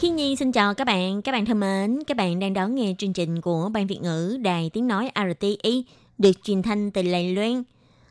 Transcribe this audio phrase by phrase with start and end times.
[0.00, 2.94] Khi Nhi xin chào các bạn, các bạn thân mến, các bạn đang đón nghe
[2.98, 5.84] chương trình của Ban Việt ngữ Đài Tiếng Nói RTI
[6.18, 7.62] được truyền thanh từ Lài Loan.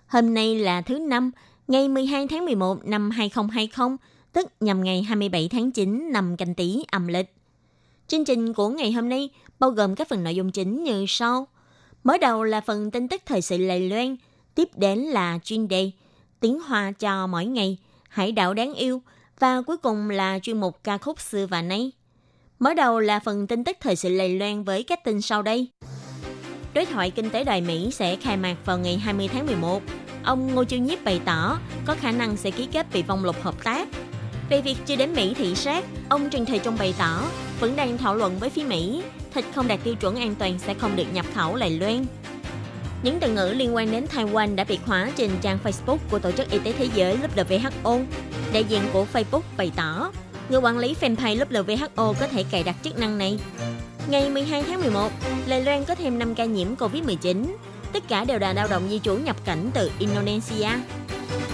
[0.08, 1.31] Hôm nay là thứ năm,
[1.67, 3.98] ngày 12 tháng 11 năm 2020,
[4.34, 7.34] tức nhằm ngày 27 tháng 9 năm canh Tý âm lịch.
[8.08, 11.48] Chương trình của ngày hôm nay bao gồm các phần nội dung chính như sau.
[12.03, 14.16] Mở đầu là phần tin tức thời sự Lài Loan,
[14.56, 15.92] tiếp đến là chuyên đề
[16.40, 17.78] tiếng Hoa cho mỗi ngày,
[18.09, 19.02] hải đảo đáng yêu
[19.40, 21.92] và cuối cùng là chuyên mục ca khúc xưa và nay.
[22.60, 25.68] Mở đầu là phần tin tức thời sự lầy Loan với các tin sau đây.
[26.73, 29.81] Đối thoại kinh tế Đài Mỹ sẽ khai mạc vào ngày 20 tháng 11.
[30.23, 33.36] Ông Ngô Chiêu Nhiếp bày tỏ có khả năng sẽ ký kết bị vong lục
[33.44, 33.88] hợp tác.
[34.50, 37.24] Về việc chưa đến Mỹ thị sát, ông Trần Thời Trung bày tỏ
[37.59, 39.03] vẫn đang thảo luận với phía Mỹ,
[39.34, 42.06] thịt không đạt tiêu chuẩn an toàn sẽ không được nhập khẩu lầy Loan.
[43.03, 46.31] Những từ ngữ liên quan đến Taiwan đã bị khóa trên trang Facebook của Tổ
[46.31, 48.06] chức Y tế Thế giới WHO.
[48.53, 50.11] Đại diện của Facebook bày tỏ,
[50.50, 53.39] người quản lý fanpage WHO có thể cài đặt chức năng này.
[54.09, 55.11] Ngày 12 tháng 11,
[55.47, 57.45] Lai Loan có thêm 5 ca nhiễm COVID-19.
[57.94, 60.69] Tất cả đều là lao động di trú nhập cảnh từ Indonesia.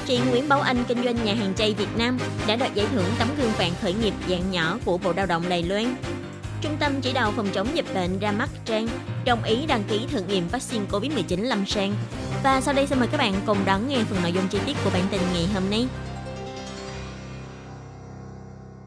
[0.05, 3.09] Chị Nguyễn Bảo Anh kinh doanh nhà hàng chay Việt Nam đã đoạt giải thưởng
[3.19, 5.95] tấm gương vàng khởi nghiệp dạng nhỏ của Bộ Lao động Đài Loan.
[6.65, 8.87] Trung tâm chỉ đạo phòng chống dịch bệnh ra mắt trang
[9.25, 11.93] đồng ý đăng ký thử nghiệm vaccine COVID-19 lâm sàng.
[12.43, 14.77] Và sau đây xin mời các bạn cùng đón nghe phần nội dung chi tiết
[14.83, 15.87] của bản tin ngày hôm nay.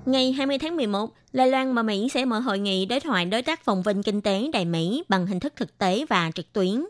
[0.06, 3.42] Ngày 20 tháng 11, Đài Loan và Mỹ sẽ mở hội nghị đối thoại đối
[3.42, 6.84] tác phòng vinh kinh tế Đài Mỹ bằng hình thức thực tế và trực tuyến.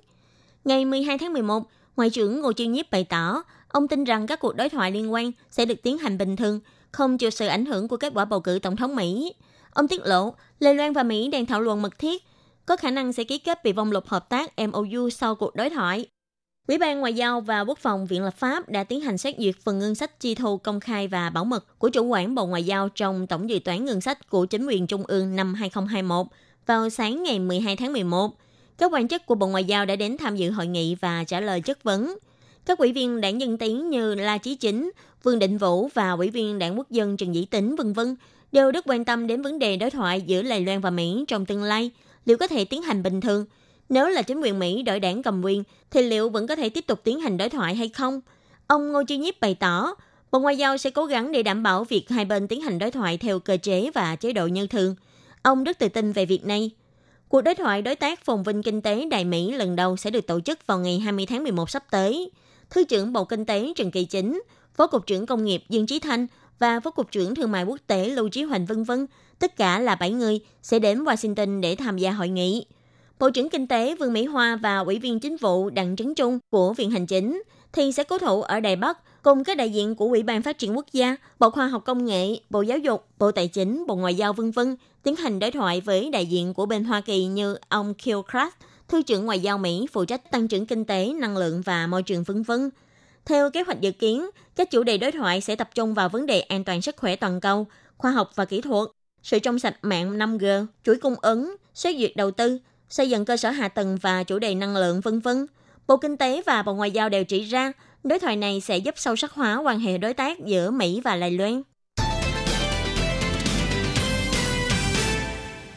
[0.65, 1.63] Ngày 12 tháng 11,
[1.97, 5.13] Ngoại trưởng Ngô Chiêu Nhiếp bày tỏ, ông tin rằng các cuộc đối thoại liên
[5.13, 6.61] quan sẽ được tiến hành bình thường,
[6.93, 9.33] không chịu sự ảnh hưởng của kết quả bầu cử tổng thống Mỹ.
[9.79, 12.23] Ông tiết lộ, Lê Loan và Mỹ đang thảo luận mật thiết,
[12.67, 15.71] có khả năng sẽ ký kết bị vong lục hợp tác MOU sau cuộc đối
[15.71, 16.07] thoại.
[16.69, 19.55] Ủy ban Ngoại giao và Quốc phòng Viện Lập pháp đã tiến hành xét duyệt
[19.65, 22.65] phần ngân sách chi thu công khai và bảo mật của chủ quản Bộ Ngoại
[22.65, 26.27] giao trong tổng dự toán ngân sách của chính quyền Trung ương năm 2021
[26.67, 28.39] vào sáng ngày 12 tháng 11.
[28.79, 31.41] Các quan chức của Bộ Ngoại giao đã đến tham dự hội nghị và trả
[31.41, 32.19] lời chất vấn.
[32.67, 34.91] Các ủy viên đảng Dân Tiến như La Chí Chính,
[35.23, 38.17] Vương Định Vũ và ủy viên đảng Quốc dân Trần Dĩ Tính vân vân
[38.53, 41.47] đều rất quan tâm đến vấn đề đối thoại giữa Đài Loan và Mỹ trong
[41.47, 41.91] tương lai
[42.25, 43.47] liệu có thể tiến hành bình thường–
[43.89, 46.87] nếu là chính quyền Mỹ đổi đảng cầm quyền, thì liệu vẫn có thể tiếp
[46.87, 48.21] tục tiến hành đối thoại hay không?
[48.67, 49.95] Ông Ngô Chi Nhiếp bày tỏ,
[50.31, 52.91] Bộ Ngoại giao sẽ cố gắng để đảm bảo việc hai bên tiến hành đối
[52.91, 54.97] thoại theo cơ chế và chế độ như thường.
[55.43, 56.71] Ông rất tự tin về việc này.
[57.29, 60.27] Cuộc đối thoại đối tác phồn vinh kinh tế Đại Mỹ lần đầu sẽ được
[60.27, 62.31] tổ chức vào ngày 20 tháng 11 sắp tới.
[62.71, 64.43] Thứ trưởng Bộ Kinh tế Trần Kỳ Chính,
[64.75, 66.27] Phó Cục trưởng Công nghiệp Dương Trí Thanh
[66.59, 69.07] và Phó Cục trưởng Thương mại Quốc tế Lưu Trí Hoành vân vân,
[69.39, 72.67] tất cả là 7 người sẽ đến Washington để tham gia hội nghị.
[73.19, 76.39] Bộ trưởng Kinh tế Vương Mỹ Hoa và Ủy viên Chính vụ Đặng Trấn Trung
[76.51, 77.43] của Viện Hành Chính
[77.73, 80.59] thì sẽ cố thủ ở Đài Bắc cùng các đại diện của Ủy ban Phát
[80.59, 83.97] triển Quốc gia, Bộ Khoa học Công nghệ, Bộ Giáo dục, Bộ Tài chính, Bộ
[83.97, 87.25] Ngoại giao vân vân tiến hành đối thoại với đại diện của bên Hoa Kỳ
[87.25, 88.51] như ông Kilcraft,
[88.89, 91.87] Thư Thứ trưởng Ngoại giao Mỹ phụ trách tăng trưởng kinh tế, năng lượng và
[91.87, 92.71] môi trường vân vân.
[93.29, 96.27] Theo kế hoạch dự kiến, các chủ đề đối thoại sẽ tập trung vào vấn
[96.27, 97.67] đề an toàn sức khỏe toàn cầu,
[97.97, 98.89] khoa học và kỹ thuật,
[99.23, 103.37] sự trong sạch mạng 5G, chuỗi cung ứng, xét duyệt đầu tư, xây dựng cơ
[103.37, 105.47] sở hạ tầng và chủ đề năng lượng vân vân.
[105.87, 107.73] Bộ Kinh tế và Bộ Ngoại giao đều chỉ ra,
[108.05, 111.17] đối thoại này sẽ giúp sâu sắc hóa quan hệ đối tác giữa Mỹ và
[111.17, 111.63] Đài Loan.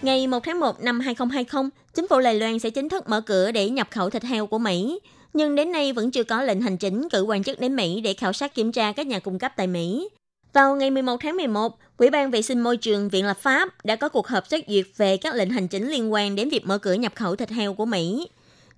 [0.01, 3.51] Ngày 1 tháng 1 năm 2020, chính phủ Đài Loan sẽ chính thức mở cửa
[3.51, 4.99] để nhập khẩu thịt heo của Mỹ.
[5.33, 8.13] Nhưng đến nay vẫn chưa có lệnh hành chính cử quan chức đến Mỹ để
[8.13, 10.09] khảo sát kiểm tra các nhà cung cấp tại Mỹ.
[10.53, 13.95] Vào ngày 11 tháng 11, Ủy ban Vệ sinh Môi trường Viện Lập pháp đã
[13.95, 16.77] có cuộc họp xét duyệt về các lệnh hành chính liên quan đến việc mở
[16.77, 18.27] cửa nhập khẩu thịt heo của Mỹ.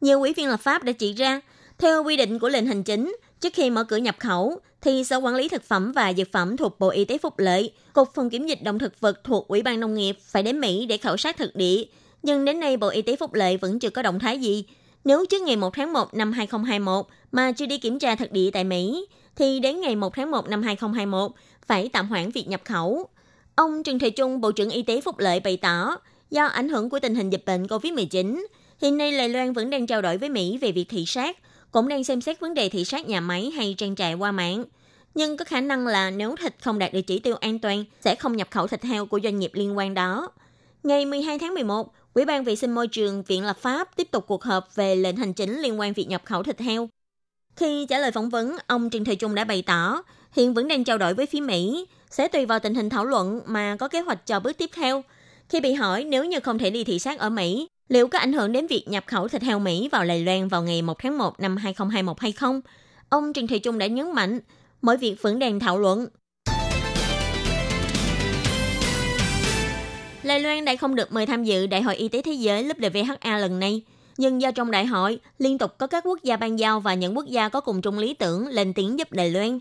[0.01, 1.41] Nhiều ủy viên lập pháp đã chỉ ra,
[1.77, 5.17] theo quy định của lệnh hành chính, trước khi mở cửa nhập khẩu, thì Sở
[5.17, 8.29] Quản lý Thực phẩm và Dược phẩm thuộc Bộ Y tế Phúc Lợi, Cục Phòng
[8.29, 11.17] kiểm dịch động thực vật thuộc Ủy ban Nông nghiệp phải đến Mỹ để khảo
[11.17, 11.83] sát thực địa.
[12.23, 14.65] Nhưng đến nay Bộ Y tế Phúc Lợi vẫn chưa có động thái gì.
[15.03, 18.49] Nếu trước ngày 1 tháng 1 năm 2021 mà chưa đi kiểm tra thực địa
[18.53, 21.31] tại Mỹ, thì đến ngày 1 tháng 1 năm 2021
[21.67, 23.07] phải tạm hoãn việc nhập khẩu.
[23.55, 25.97] Ông Trần Thị Trung, Bộ trưởng Y tế Phúc Lợi bày tỏ,
[26.31, 28.45] do ảnh hưởng của tình hình dịch bệnh COVID-19,
[28.81, 31.37] hiện nay Lài Loan vẫn đang trao đổi với Mỹ về việc thị sát,
[31.71, 34.63] cũng đang xem xét vấn đề thị sát nhà máy hay trang trại qua mạng.
[35.15, 38.15] nhưng có khả năng là nếu thịt không đạt được chỉ tiêu an toàn sẽ
[38.15, 40.31] không nhập khẩu thịt heo của doanh nghiệp liên quan đó.
[40.83, 44.23] Ngày 12 tháng 11, Ủy ban Vệ sinh Môi trường Viện Lập pháp tiếp tục
[44.27, 46.89] cuộc họp về lệnh hành chính liên quan việc nhập khẩu thịt heo.
[47.55, 50.01] Khi trả lời phỏng vấn, ông Trần Thời Trung đã bày tỏ
[50.31, 53.41] hiện vẫn đang trao đổi với phía Mỹ, sẽ tùy vào tình hình thảo luận
[53.45, 55.03] mà có kế hoạch cho bước tiếp theo.
[55.49, 58.33] Khi bị hỏi nếu như không thể đi thị sát ở Mỹ, liệu có ảnh
[58.33, 61.17] hưởng đến việc nhập khẩu thịt heo Mỹ vào Đài Loan vào ngày 1 tháng
[61.17, 62.61] 1 năm 2021 hay không?
[63.09, 64.39] Ông Trần Thị Trung đã nhấn mạnh,
[64.81, 66.07] mọi việc vẫn đang thảo luận.
[70.23, 73.39] Đài Loan đã không được mời tham dự Đại hội Y tế Thế giới WHA
[73.39, 73.81] lần này,
[74.17, 77.17] nhưng do trong đại hội liên tục có các quốc gia ban giao và những
[77.17, 79.59] quốc gia có cùng chung lý tưởng lên tiếng giúp Đài Loan.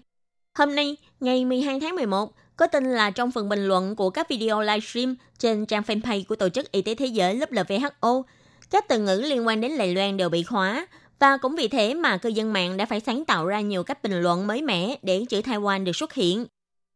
[0.58, 4.28] Hôm nay, ngày 12 tháng 11, có tin là trong phần bình luận của các
[4.28, 8.22] video livestream trên trang fanpage của Tổ chức Y tế Thế giới WHO,
[8.70, 10.86] các từ ngữ liên quan đến Đài Loan đều bị khóa,
[11.18, 14.02] và cũng vì thế mà cư dân mạng đã phải sáng tạo ra nhiều cách
[14.02, 16.46] bình luận mới mẻ để chữ Taiwan được xuất hiện.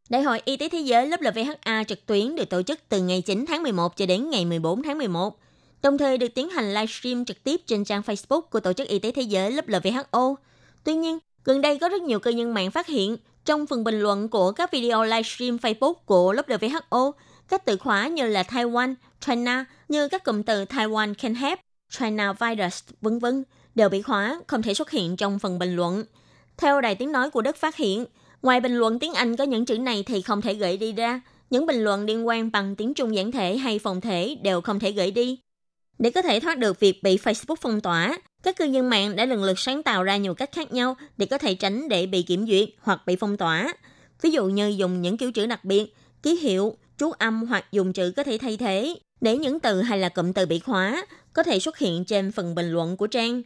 [0.08, 3.22] Đại hội Y tế Thế giới lớp LVHA trực tuyến được tổ chức từ ngày
[3.22, 5.38] 9 tháng 11 cho đến ngày 14 tháng 11,
[5.82, 8.98] đồng thời được tiến hành livestream trực tiếp trên trang Facebook của Tổ chức Y
[8.98, 10.34] tế Thế giới lớp LVHO.
[10.84, 14.00] Tuy nhiên, gần đây có rất nhiều cư dân mạng phát hiện trong phần bình
[14.00, 17.12] luận của các video livestream Facebook của lớp WHO,
[17.48, 18.94] các từ khóa như là Taiwan,
[19.26, 21.58] China, như các cụm từ Taiwan can help,
[21.98, 23.44] China virus, vân vân
[23.74, 26.04] đều bị khóa, không thể xuất hiện trong phần bình luận.
[26.56, 28.04] Theo đài tiếng nói của Đức phát hiện,
[28.46, 31.20] ngoài bình luận tiếng Anh có những chữ này thì không thể gửi đi ra.
[31.50, 34.78] Những bình luận liên quan bằng tiếng Trung giản thể hay phòng thể đều không
[34.78, 35.38] thể gửi đi.
[35.98, 39.24] Để có thể thoát được việc bị Facebook phong tỏa, các cư dân mạng đã
[39.24, 42.22] lần lượt sáng tạo ra nhiều cách khác nhau để có thể tránh để bị
[42.22, 43.72] kiểm duyệt hoặc bị phong tỏa.
[44.22, 47.92] Ví dụ như dùng những kiểu chữ đặc biệt, ký hiệu, chú âm hoặc dùng
[47.92, 51.42] chữ có thể thay thế để những từ hay là cụm từ bị khóa có
[51.42, 53.42] thể xuất hiện trên phần bình luận của trang.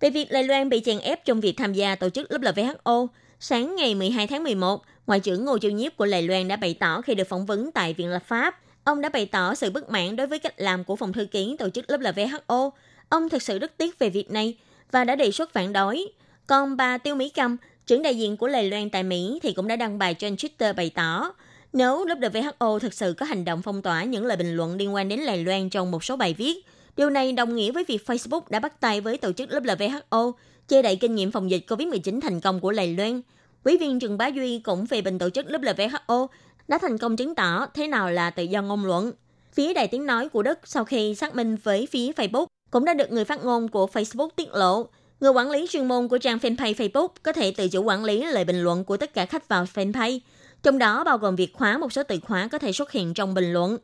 [0.00, 3.06] Về việc Lê Loan bị chèn ép trong việc tham gia tổ chức WHO,
[3.46, 6.76] sáng ngày 12 tháng 11, Ngoại trưởng Ngô Châu Nhiếp của Lài Loan đã bày
[6.80, 8.58] tỏ khi được phỏng vấn tại Viện Lập pháp.
[8.84, 11.56] Ông đã bày tỏ sự bất mãn đối với cách làm của phòng thư ký
[11.58, 12.70] tổ chức WHO.
[13.08, 14.56] Ông thực sự rất tiếc về việc này
[14.92, 16.06] và đã đề xuất phản đối.
[16.46, 17.56] Còn bà Tiêu Mỹ Cầm,
[17.86, 20.74] trưởng đại diện của Lài Loan tại Mỹ thì cũng đã đăng bài trên Twitter
[20.74, 21.34] bày tỏ
[21.72, 25.08] nếu WHO thực sự có hành động phong tỏa những lời bình luận liên quan
[25.08, 26.64] đến Lài Loan trong một số bài viết,
[26.96, 30.32] Điều này đồng nghĩa với việc Facebook đã bắt tay với tổ chức WHO,
[30.68, 33.22] che đậy kinh nghiệm phòng dịch COVID-19 thành công của lầy Loan.
[33.64, 36.26] Quý viên Trần Bá Duy cũng về bình tổ chức WHO
[36.68, 39.12] đã thành công chứng tỏ thế nào là tự do ngôn luận.
[39.52, 42.94] Phía đại tiếng nói của Đức sau khi xác minh với phía Facebook cũng đã
[42.94, 44.86] được người phát ngôn của Facebook tiết lộ.
[45.20, 48.24] Người quản lý chuyên môn của trang fanpage Facebook có thể tự chủ quản lý
[48.24, 50.18] lời bình luận của tất cả khách vào fanpage,
[50.62, 53.34] trong đó bao gồm việc khóa một số từ khóa có thể xuất hiện trong
[53.34, 53.78] bình luận,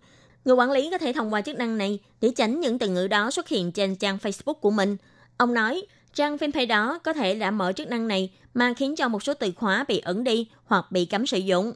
[0.44, 3.08] Người quản lý có thể thông qua chức năng này để tránh những từ ngữ
[3.08, 4.96] đó xuất hiện trên trang Facebook của mình.
[5.36, 5.82] Ông nói,
[6.14, 9.34] trang fanpage đó có thể đã mở chức năng này mà khiến cho một số
[9.34, 11.72] từ khóa bị ẩn đi hoặc bị cấm sử dụng.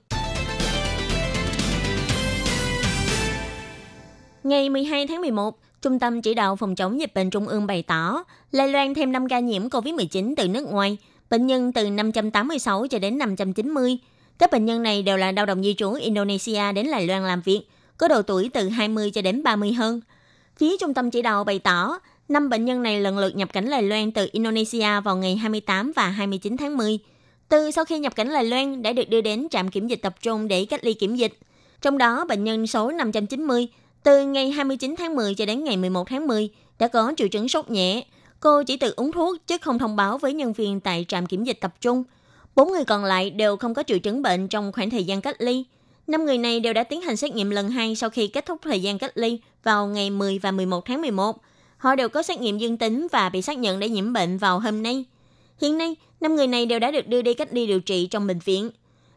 [4.42, 7.82] Ngày 12 tháng 11, Trung tâm Chỉ đạo Phòng chống dịch bệnh Trung ương bày
[7.82, 10.96] tỏ, lây loan thêm 5 ca nhiễm COVID-19 từ nước ngoài,
[11.30, 13.98] bệnh nhân từ 586 cho đến 590.
[14.38, 17.40] Các bệnh nhân này đều là lao động di trú Indonesia đến Đài Loan làm
[17.40, 17.60] việc,
[17.98, 20.00] có độ tuổi từ 20 cho đến 30 hơn.
[20.56, 21.98] Phía trung tâm chỉ đạo bày tỏ,
[22.28, 25.92] năm bệnh nhân này lần lượt nhập cảnh Đài Loan từ Indonesia vào ngày 28
[25.96, 26.98] và 29 tháng 10.
[27.48, 30.14] Từ sau khi nhập cảnh Đài Loan đã được đưa đến trạm kiểm dịch tập
[30.22, 31.38] trung để cách ly kiểm dịch.
[31.82, 33.68] Trong đó, bệnh nhân số 590
[34.02, 37.48] từ ngày 29 tháng 10 cho đến ngày 11 tháng 10 đã có triệu chứng
[37.48, 38.04] sốt nhẹ.
[38.40, 41.44] Cô chỉ tự uống thuốc chứ không thông báo với nhân viên tại trạm kiểm
[41.44, 42.04] dịch tập trung.
[42.56, 45.36] Bốn người còn lại đều không có triệu chứng bệnh trong khoảng thời gian cách
[45.38, 45.64] ly.
[46.06, 48.60] Năm người này đều đã tiến hành xét nghiệm lần hai sau khi kết thúc
[48.62, 51.36] thời gian cách ly vào ngày 10 và 11 tháng 11.
[51.84, 54.60] Họ đều có xét nghiệm dương tính và bị xác nhận đã nhiễm bệnh vào
[54.60, 55.04] hôm nay.
[55.60, 58.26] Hiện nay, năm người này đều đã được đưa đi cách ly điều trị trong
[58.26, 58.70] bệnh viện.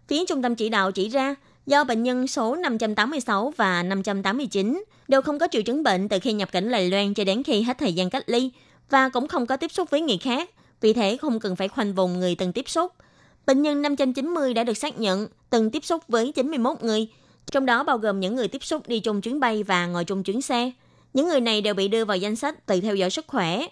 [0.07, 5.21] Phía trung tâm chỉ đạo chỉ ra, do bệnh nhân số 586 và 589 đều
[5.21, 7.77] không có triệu chứng bệnh từ khi nhập cảnh Lài Loan cho đến khi hết
[7.77, 8.51] thời gian cách ly
[8.89, 10.49] và cũng không có tiếp xúc với người khác,
[10.81, 12.91] vì thế không cần phải khoanh vùng người từng tiếp xúc–
[13.47, 17.07] Bệnh nhân 590 đã được xác nhận từng tiếp xúc với 91 người,
[17.51, 20.23] trong đó bao gồm những người tiếp xúc đi chung chuyến bay và ngồi chung
[20.23, 20.71] chuyến xe.
[21.13, 23.67] Những người này đều bị đưa vào danh sách tự theo dõi sức khỏe.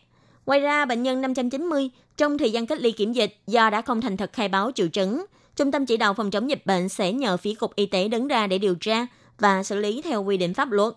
[0.46, 4.02] Ngoài ra, bệnh nhân 590 trong thời gian cách ly kiểm dịch do đã không
[4.02, 5.26] thành thật khai báo triệu chứng,
[5.56, 8.28] Trung tâm chỉ đạo phòng chống dịch bệnh sẽ nhờ phía Cục Y tế đứng
[8.28, 9.08] ra để điều tra
[9.40, 10.94] và xử lý theo quy định pháp luật.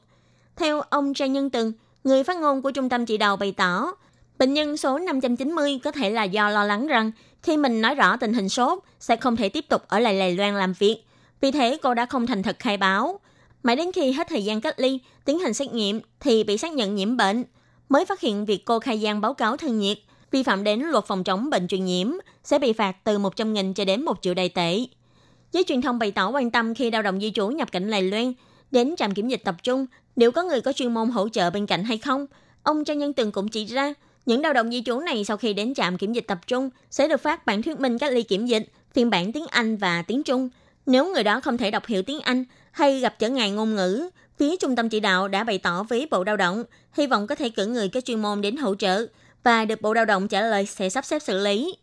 [0.57, 1.73] Theo ông Trang Nhân Từng,
[2.05, 3.93] người phát ngôn của Trung tâm chỉ đạo bày tỏ,
[4.39, 8.17] bệnh nhân số 590 có thể là do lo lắng rằng khi mình nói rõ
[8.17, 11.05] tình hình sốt, sẽ không thể tiếp tục ở lại Lài Loan làm việc.
[11.41, 13.21] Vì thế cô đã không thành thật khai báo.
[13.63, 16.73] Mãi đến khi hết thời gian cách ly, tiến hành xét nghiệm thì bị xác
[16.73, 17.45] nhận nhiễm bệnh.
[17.89, 19.99] Mới phát hiện việc cô khai gian báo cáo thân nhiệt,
[20.31, 22.09] vi phạm đến luật phòng chống bệnh truyền nhiễm,
[22.45, 24.79] sẽ bị phạt từ 100.000 cho đến 1 triệu đài tệ.
[25.53, 28.03] Giới truyền thông bày tỏ quan tâm khi lao động di trú nhập cảnh Lài
[28.03, 28.33] Loan
[28.71, 29.87] đến trạm kiểm dịch tập trung,
[30.17, 32.27] liệu có người có chuyên môn hỗ trợ bên cạnh hay không?
[32.63, 33.95] Ông Trang Nhân Tường cũng chỉ ra,
[34.27, 37.09] những lao động di trú này sau khi đến trạm kiểm dịch tập trung sẽ
[37.09, 40.23] được phát bản thuyết minh cách ly kiểm dịch, phiên bản tiếng Anh và tiếng
[40.23, 40.49] Trung.
[40.87, 42.45] Nếu người đó không thể đọc hiểu tiếng Anh
[42.79, 44.09] hay gặp trở ngại ngôn ngữ,
[44.39, 47.35] phía trung tâm chỉ đạo đã bày tỏ với Bộ Lao động hy vọng có
[47.35, 49.07] thể cử người có chuyên môn đến hỗ trợ
[49.43, 51.77] và được Bộ Lao động trả lời sẽ sắp xếp xử lý.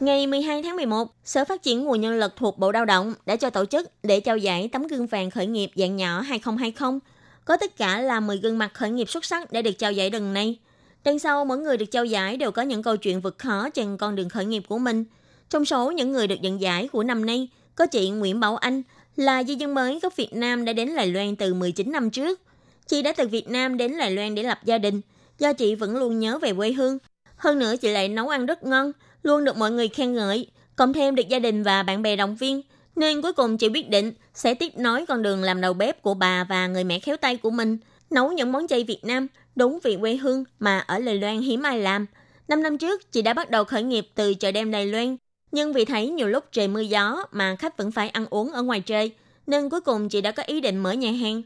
[0.00, 3.36] Ngày 12 tháng 11, Sở Phát triển Nguồn Nhân lực thuộc Bộ Lao động đã
[3.36, 6.98] cho tổ chức để trao giải tấm gương vàng khởi nghiệp dạng nhỏ 2020.
[7.44, 10.10] Có tất cả là 10 gương mặt khởi nghiệp xuất sắc để được trao giải
[10.10, 10.58] lần này.
[11.04, 13.96] Đằng sau, mỗi người được trao giải đều có những câu chuyện vượt khó trên
[13.96, 15.04] con đường khởi nghiệp của mình.
[15.52, 18.82] Trong số những người được nhận giải của năm nay, có chị Nguyễn Bảo Anh
[19.16, 22.40] là di dân mới gốc Việt Nam đã đến Đài Loan từ 19 năm trước.
[22.86, 25.00] Chị đã từ Việt Nam đến Đài Loan để lập gia đình,
[25.38, 26.98] do chị vẫn luôn nhớ về quê hương.
[27.36, 28.92] Hơn nữa chị lại nấu ăn rất ngon,
[29.22, 32.36] luôn được mọi người khen ngợi, cộng thêm được gia đình và bạn bè động
[32.36, 32.62] viên,
[32.96, 36.14] nên cuối cùng chị quyết định sẽ tiếp nối con đường làm đầu bếp của
[36.14, 37.78] bà và người mẹ khéo tay của mình,
[38.10, 41.62] nấu những món chay Việt Nam đúng vị quê hương mà ở Đài Loan hiếm
[41.62, 42.06] ai làm.
[42.48, 45.16] Năm năm trước, chị đã bắt đầu khởi nghiệp từ chợ đêm Đài Loan,
[45.52, 48.62] nhưng vì thấy nhiều lúc trời mưa gió mà khách vẫn phải ăn uống ở
[48.62, 49.12] ngoài trời,
[49.46, 51.42] nên cuối cùng chị đã có ý định mở nhà hàng.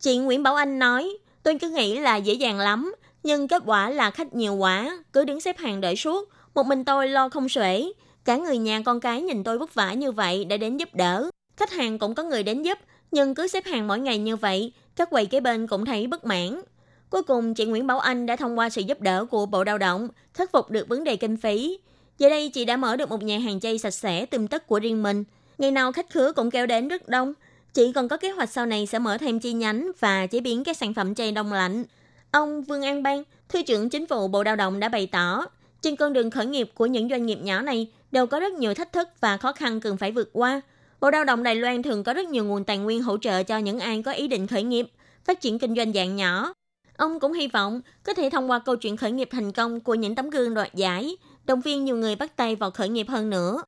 [0.00, 3.90] Chị Nguyễn Bảo Anh nói, tôi cứ nghĩ là dễ dàng lắm, nhưng kết quả
[3.90, 7.48] là khách nhiều quá, cứ đứng xếp hàng đợi suốt, một mình tôi lo không
[7.48, 7.92] xuể.
[8.24, 11.30] Cả người nhà con cái nhìn tôi vất vả như vậy đã đến giúp đỡ.
[11.56, 12.78] Khách hàng cũng có người đến giúp,
[13.10, 16.24] nhưng cứ xếp hàng mỗi ngày như vậy, các quầy kế bên cũng thấy bất
[16.24, 16.62] mãn.
[17.10, 19.78] Cuối cùng, chị Nguyễn Bảo Anh đã thông qua sự giúp đỡ của Bộ Lao
[19.78, 21.78] động, khắc phục được vấn đề kinh phí.
[22.22, 24.78] Giờ đây, chị đã mở được một nhà hàng chay sạch sẽ tươm tất của
[24.78, 25.24] riêng mình.
[25.58, 27.34] Ngày nào khách khứa cũng kéo đến rất đông.
[27.74, 30.64] Chị còn có kế hoạch sau này sẽ mở thêm chi nhánh và chế biến
[30.64, 31.84] các sản phẩm chay đông lạnh.
[32.30, 35.46] Ông Vương An Bang, Thứ trưởng Chính phủ Bộ Lao động đã bày tỏ,
[35.80, 38.74] trên con đường khởi nghiệp của những doanh nghiệp nhỏ này đều có rất nhiều
[38.74, 40.60] thách thức và khó khăn cần phải vượt qua.
[41.00, 43.58] Bộ Lao động Đài Loan thường có rất nhiều nguồn tài nguyên hỗ trợ cho
[43.58, 44.86] những ai có ý định khởi nghiệp,
[45.24, 46.54] phát triển kinh doanh dạng nhỏ.
[46.96, 49.94] Ông cũng hy vọng có thể thông qua câu chuyện khởi nghiệp thành công của
[49.94, 53.30] những tấm gương đoạt giải, động viên nhiều người bắt tay vào khởi nghiệp hơn
[53.30, 53.62] nữa.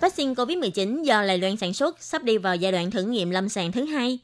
[0.00, 3.48] Vaccine COVID-19 do Đài Loan sản xuất sắp đi vào giai đoạn thử nghiệm lâm
[3.48, 4.18] sàng thứ hai.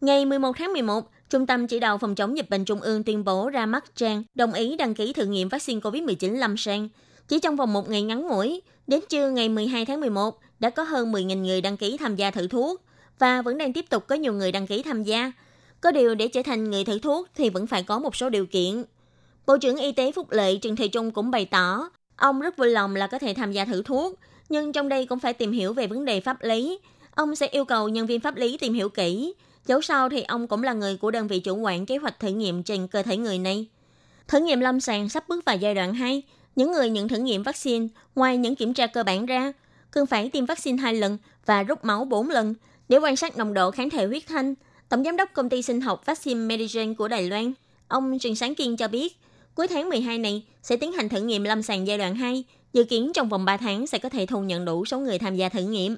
[0.00, 3.24] Ngày 11 tháng 11, Trung tâm Chỉ đạo Phòng chống dịch bệnh Trung ương tuyên
[3.24, 6.88] bố ra mắt trang đồng ý đăng ký thử nghiệm vaccine COVID-19 lâm sàng.
[7.28, 10.82] Chỉ trong vòng một ngày ngắn ngủi, đến trưa ngày 12 tháng 11, đã có
[10.82, 12.82] hơn 10.000 người đăng ký tham gia thử thuốc
[13.18, 15.32] và vẫn đang tiếp tục có nhiều người đăng ký tham gia.
[15.80, 18.46] Có điều để trở thành người thử thuốc thì vẫn phải có một số điều
[18.46, 18.84] kiện.
[19.46, 22.68] Bộ trưởng Y tế Phúc Lợi Trần Thị Trung cũng bày tỏ, ông rất vui
[22.68, 24.18] lòng là có thể tham gia thử thuốc,
[24.48, 26.78] nhưng trong đây cũng phải tìm hiểu về vấn đề pháp lý.
[27.14, 29.34] Ông sẽ yêu cầu nhân viên pháp lý tìm hiểu kỹ,
[29.68, 32.28] Dẫu sao thì ông cũng là người của đơn vị chủ quản kế hoạch thử
[32.28, 33.66] nghiệm trên cơ thể người này.
[34.28, 36.22] Thử nghiệm lâm sàng sắp bước vào giai đoạn 2.
[36.56, 39.52] Những người nhận thử nghiệm vaccine, ngoài những kiểm tra cơ bản ra,
[39.90, 42.54] cần phải tiêm vaccine 2 lần và rút máu 4 lần
[42.88, 44.54] để quan sát nồng độ kháng thể huyết thanh.
[44.88, 47.52] Tổng giám đốc công ty sinh học Vaccine Medigen của Đài Loan,
[47.88, 49.16] ông Trần Sáng Kiên cho biết,
[49.54, 52.84] cuối tháng 12 này sẽ tiến hành thử nghiệm lâm sàng giai đoạn 2, dự
[52.84, 55.48] kiến trong vòng 3 tháng sẽ có thể thu nhận đủ số người tham gia
[55.48, 55.96] thử nghiệm.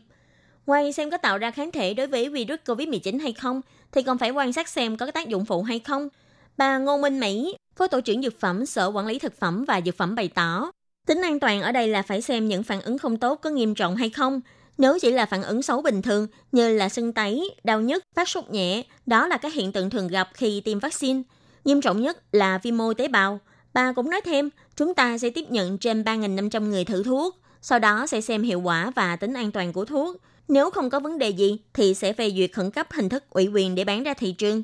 [0.67, 3.61] Ngoài xem có tạo ra kháng thể đối với virus COVID-19 hay không,
[3.93, 6.09] thì còn phải quan sát xem có tác dụng phụ hay không.
[6.57, 9.81] Bà Ngô Minh Mỹ, Phó Tổ trưởng Dược phẩm Sở Quản lý Thực phẩm và
[9.81, 10.71] Dược phẩm bày tỏ,
[11.07, 13.75] tính an toàn ở đây là phải xem những phản ứng không tốt có nghiêm
[13.75, 14.41] trọng hay không.
[14.81, 18.29] Nếu chỉ là phản ứng xấu bình thường như là sưng tấy, đau nhức, phát
[18.29, 21.23] sốt nhẹ, đó là các hiện tượng thường gặp khi tiêm vaccine.
[21.65, 23.41] Nghiêm trọng nhất là viêm mô tế bào.
[23.75, 27.79] Bà cũng nói thêm, chúng ta sẽ tiếp nhận trên 3.500 người thử thuốc, sau
[27.79, 30.17] đó sẽ xem hiệu quả và tính an toàn của thuốc.
[30.49, 33.49] Nếu không có vấn đề gì thì sẽ phê duyệt khẩn cấp hình thức ủy
[33.49, 34.63] quyền để bán ra thị trường.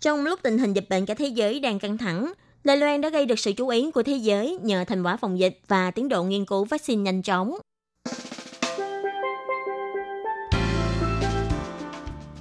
[0.00, 2.32] Trong lúc tình hình dịch bệnh cả thế giới đang căng thẳng,
[2.64, 5.38] Đài Loan đã gây được sự chú ý của thế giới nhờ thành quả phòng
[5.38, 7.54] dịch và tiến độ nghiên cứu vaccine nhanh chóng.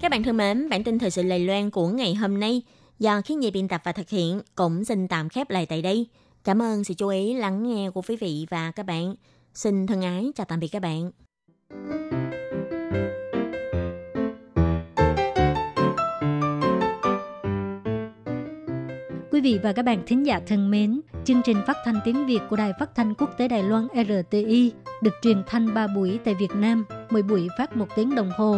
[0.01, 2.61] Các bạn thân mến, bản tin thời sự lầy Loan của ngày hôm nay
[2.99, 6.07] do khiến nhi biên tập và thực hiện cũng xin tạm khép lại tại đây.
[6.43, 9.15] Cảm ơn sự chú ý lắng nghe của quý vị và các bạn.
[9.53, 11.11] Xin thân ái chào tạm biệt các bạn.
[19.31, 22.39] Quý vị và các bạn thính giả thân mến, chương trình phát thanh tiếng Việt
[22.49, 26.35] của Đài Phát thanh Quốc tế Đài Loan RTI được truyền thanh 3 buổi tại
[26.39, 28.57] Việt Nam, mỗi buổi phát 1 tiếng đồng hồ.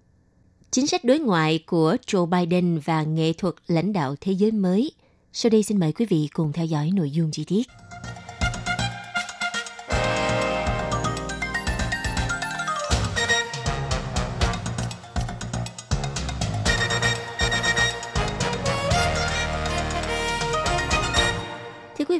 [0.71, 4.91] Chính sách đối ngoại của Joe Biden và nghệ thuật lãnh đạo thế giới mới.
[5.33, 7.67] Sau đây xin mời quý vị cùng theo dõi nội dung chi tiết.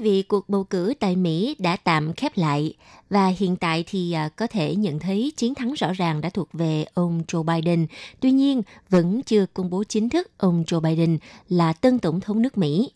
[0.01, 2.73] Vì vị, cuộc bầu cử tại Mỹ đã tạm khép lại
[3.09, 6.49] và hiện tại thì à, có thể nhận thấy chiến thắng rõ ràng đã thuộc
[6.53, 7.87] về ông Joe Biden.
[8.19, 11.17] Tuy nhiên, vẫn chưa công bố chính thức ông Joe Biden
[11.49, 12.91] là tân tổng thống nước Mỹ.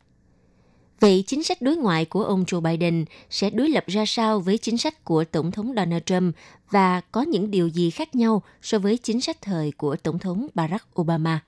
[0.99, 4.57] Vậy chính sách đối ngoại của ông Joe Biden sẽ đối lập ra sao với
[4.57, 6.35] chính sách của Tổng thống Donald Trump
[6.71, 10.47] và có những điều gì khác nhau so với chính sách thời của Tổng thống
[10.53, 11.39] Barack Obama?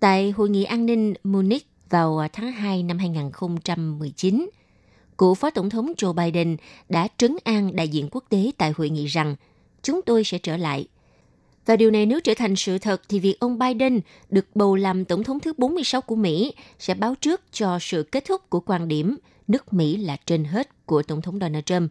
[0.00, 4.50] Tại Hội nghị an ninh Munich vào tháng 2 năm 2019,
[5.18, 6.56] cựu Phó Tổng thống Joe Biden
[6.88, 9.36] đã trấn an đại diện quốc tế tại hội nghị rằng
[9.82, 10.86] chúng tôi sẽ trở lại.
[11.66, 15.04] Và điều này nếu trở thành sự thật thì việc ông Biden được bầu làm
[15.04, 18.88] Tổng thống thứ 46 của Mỹ sẽ báo trước cho sự kết thúc của quan
[18.88, 19.16] điểm
[19.48, 21.90] nước Mỹ là trên hết của Tổng thống Donald Trump,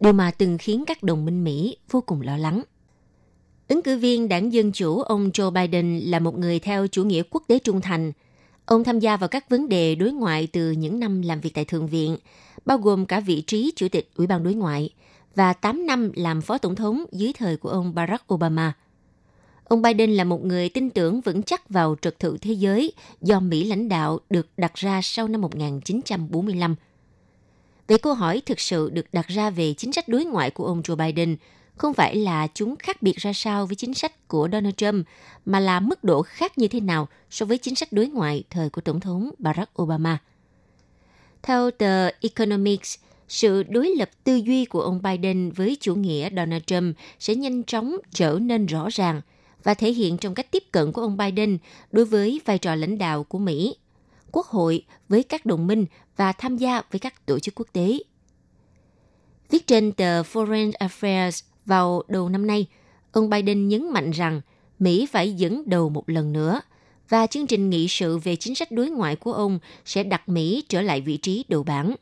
[0.00, 2.62] điều mà từng khiến các đồng minh Mỹ vô cùng lo lắng.
[3.68, 7.22] Ứng cử viên đảng Dân Chủ ông Joe Biden là một người theo chủ nghĩa
[7.30, 8.12] quốc tế trung thành–
[8.66, 11.64] Ông tham gia vào các vấn đề đối ngoại từ những năm làm việc tại
[11.64, 12.16] Thượng viện,
[12.64, 14.90] bao gồm cả vị trí Chủ tịch Ủy ban Đối ngoại
[15.34, 18.72] và 8 năm làm Phó Tổng thống dưới thời của ông Barack Obama.
[19.64, 23.40] Ông Biden là một người tin tưởng vững chắc vào trật tự thế giới do
[23.40, 26.74] Mỹ lãnh đạo được đặt ra sau năm 1945.
[27.88, 30.82] Về câu hỏi thực sự được đặt ra về chính sách đối ngoại của ông
[30.82, 31.36] Joe Biden–
[31.76, 35.06] không phải là chúng khác biệt ra sao với chính sách của Donald Trump,
[35.44, 38.70] mà là mức độ khác như thế nào so với chính sách đối ngoại thời
[38.70, 40.18] của Tổng thống Barack Obama.
[41.42, 46.62] Theo tờ Economics, sự đối lập tư duy của ông Biden với chủ nghĩa Donald
[46.66, 49.20] Trump sẽ nhanh chóng trở nên rõ ràng
[49.62, 51.58] và thể hiện trong cách tiếp cận của ông Biden
[51.92, 53.76] đối với vai trò lãnh đạo của Mỹ,
[54.32, 55.86] quốc hội với các đồng minh
[56.16, 57.98] và tham gia với các tổ chức quốc tế.
[59.50, 62.66] Viết trên tờ Foreign Affairs vào đầu năm nay,
[63.12, 64.40] ông Biden nhấn mạnh rằng
[64.78, 66.60] Mỹ phải dẫn đầu một lần nữa
[67.08, 70.64] và chương trình nghị sự về chính sách đối ngoại của ông sẽ đặt Mỹ
[70.68, 71.94] trở lại vị trí đầu bảng.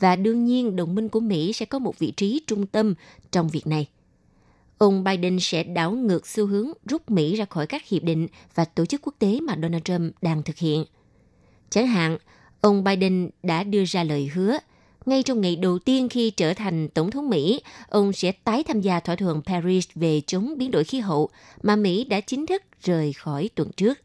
[0.00, 2.94] Và đương nhiên đồng minh của Mỹ sẽ có một vị trí trung tâm
[3.32, 3.88] trong việc này.
[4.78, 8.64] Ông Biden sẽ đảo ngược xu hướng rút Mỹ ra khỏi các hiệp định và
[8.64, 10.84] tổ chức quốc tế mà Donald Trump đang thực hiện.
[11.70, 12.18] Chẳng hạn,
[12.60, 14.58] ông Biden đã đưa ra lời hứa–
[15.06, 18.80] ngay trong ngày đầu tiên khi trở thành Tổng thống Mỹ, ông sẽ tái tham
[18.80, 21.28] gia thỏa thuận Paris về chống biến đổi khí hậu
[21.62, 23.98] mà Mỹ đã chính thức rời khỏi tuần trước.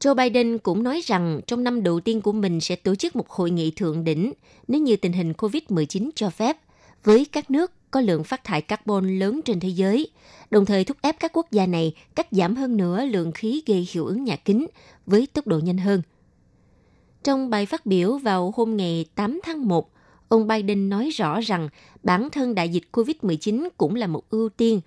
[0.00, 3.30] Joe Biden cũng nói rằng trong năm đầu tiên của mình sẽ tổ chức một
[3.30, 4.32] hội nghị thượng đỉnh
[4.68, 6.56] nếu như tình hình COVID-19 cho phép
[7.04, 10.08] với các nước có lượng phát thải carbon lớn trên thế giới,
[10.50, 13.88] đồng thời thúc ép các quốc gia này cắt giảm hơn nữa lượng khí gây
[13.92, 14.66] hiệu ứng nhà kính
[15.06, 16.02] với tốc độ nhanh hơn–
[17.24, 19.90] trong bài phát biểu vào hôm ngày 8 tháng 1,
[20.28, 21.68] ông Biden nói rõ rằng
[22.02, 24.80] bản thân đại dịch COVID-19 cũng là một ưu tiên.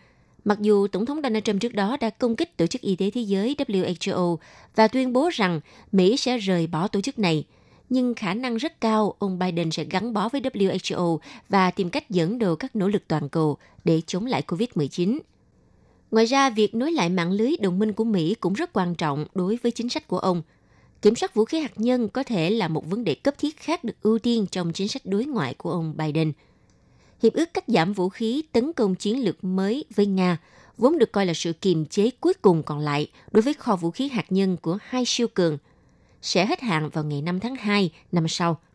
[0.46, 3.12] Mặc dù Tổng thống Donald Trump trước đó đã công kích Tổ chức Y tế
[3.12, 4.38] Thế giới WHO
[4.76, 5.60] và tuyên bố rằng
[5.92, 7.46] Mỹ sẽ rời bỏ tổ chức này,
[7.90, 11.18] nhưng khả năng rất cao ông Biden sẽ gắn bó với WHO
[11.50, 15.20] và tìm cách dẫn đầu các nỗ lực toàn cầu để chống lại COVID-19.
[16.12, 19.26] Ngoài ra, việc nối lại mạng lưới đồng minh của Mỹ cũng rất quan trọng
[19.34, 20.42] đối với chính sách của ông–
[21.02, 23.84] Kiểm soát vũ khí hạt nhân có thể là một vấn đề cấp thiết khác
[23.84, 26.32] được ưu tiên trong chính sách đối ngoại của ông Biden.
[27.24, 30.38] Hiệp ước cắt giảm vũ khí tấn công chiến lược mới với Nga
[30.78, 33.92] vốn được coi là sự kiềm chế cuối cùng còn lại đối với kho vũ
[33.92, 35.58] khí hạt nhân của hai siêu cường,
[36.22, 38.60] sẽ hết hạn vào ngày 5 tháng 2 năm sau–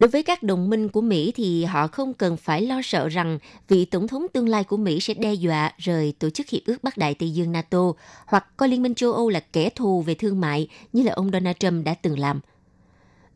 [0.00, 3.38] Đối với các đồng minh của Mỹ thì họ không cần phải lo sợ rằng
[3.68, 6.82] vị tổng thống tương lai của Mỹ sẽ đe dọa rời Tổ chức Hiệp ước
[6.82, 7.92] Bắc Đại Tây Dương NATO,
[8.26, 11.30] hoặc coi Liên minh châu Âu là kẻ thù về thương mại như là ông
[11.30, 12.40] Donald Trump đã từng làm.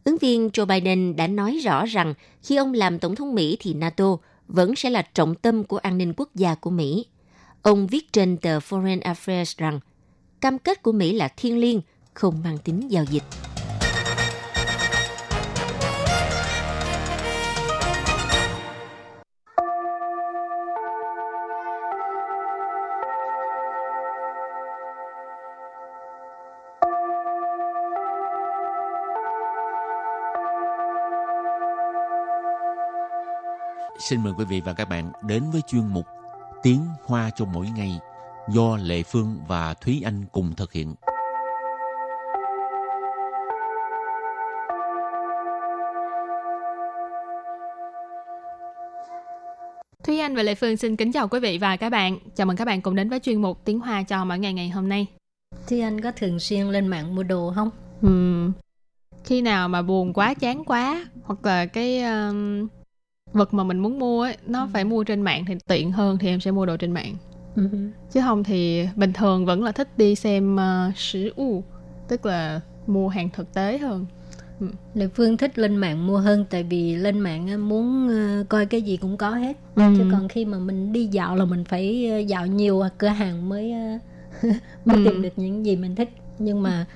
[0.05, 3.74] Ứng viên Joe Biden đã nói rõ rằng khi ông làm tổng thống Mỹ thì
[3.74, 4.16] NATO
[4.48, 7.07] vẫn sẽ là trọng tâm của an ninh quốc gia của Mỹ.
[7.62, 9.81] Ông viết trên tờ Foreign Affairs rằng
[10.40, 11.81] cam kết của Mỹ là thiêng liêng,
[12.14, 13.24] không mang tính giao dịch.
[34.08, 36.06] Xin mời quý vị và các bạn đến với chuyên mục
[36.62, 37.98] Tiếng Hoa cho mỗi ngày
[38.48, 40.94] do Lệ Phương và Thúy Anh cùng thực hiện.
[50.04, 52.18] Thúy Anh và Lệ Phương xin kính chào quý vị và các bạn.
[52.34, 54.68] Chào mừng các bạn cùng đến với chuyên mục Tiếng Hoa cho mỗi ngày ngày
[54.68, 55.06] hôm nay.
[55.66, 57.70] Thì anh có thường xuyên lên mạng mua đồ không?
[58.06, 58.52] Uhm,
[59.24, 62.68] khi nào mà buồn quá, chán quá hoặc là cái um,
[63.34, 64.68] vật mà mình muốn mua ấy, nó ừ.
[64.72, 67.16] phải mua trên mạng thì tiện hơn thì em sẽ mua đồ trên mạng.
[67.56, 67.68] Ừ.
[68.12, 71.64] Chứ không thì bình thường vẫn là thích đi xem uh, sử u,
[72.08, 74.06] tức là mua hàng thực tế hơn.
[74.60, 74.66] Ừ.
[74.94, 78.82] Lệ Phương thích lên mạng mua hơn tại vì lên mạng muốn uh, coi cái
[78.82, 79.56] gì cũng có hết.
[79.74, 79.82] Ừ.
[79.98, 83.48] Chứ còn khi mà mình đi dạo là mình phải uh, dạo nhiều cửa hàng
[83.48, 84.00] mới uh,
[84.84, 85.04] mới ừ.
[85.04, 86.10] tìm được những gì mình thích.
[86.38, 86.87] Nhưng mà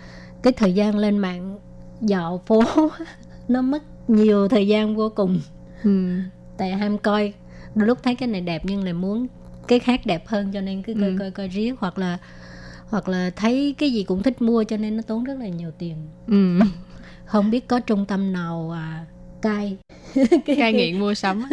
[0.43, 1.59] cái thời gian lên mạng
[2.01, 2.63] dạo phố
[3.49, 5.41] nó mất nhiều thời gian vô cùng
[5.85, 6.09] ừ.
[6.59, 7.33] tại ham coi
[7.75, 9.27] đôi lúc thấy cái này đẹp nhưng lại muốn
[9.69, 11.17] cái khác đẹp hơn cho nên cứ coi ừ.
[11.19, 12.19] coi coi riết hoặc là
[12.89, 15.71] hoặc là thấy cái gì cũng thích mua cho nên nó tốn rất là nhiều
[15.79, 16.59] tiền ừ.
[17.25, 19.05] không biết có trung tâm nào à,
[19.43, 19.77] cai
[20.47, 21.45] cai nghiện mua sắm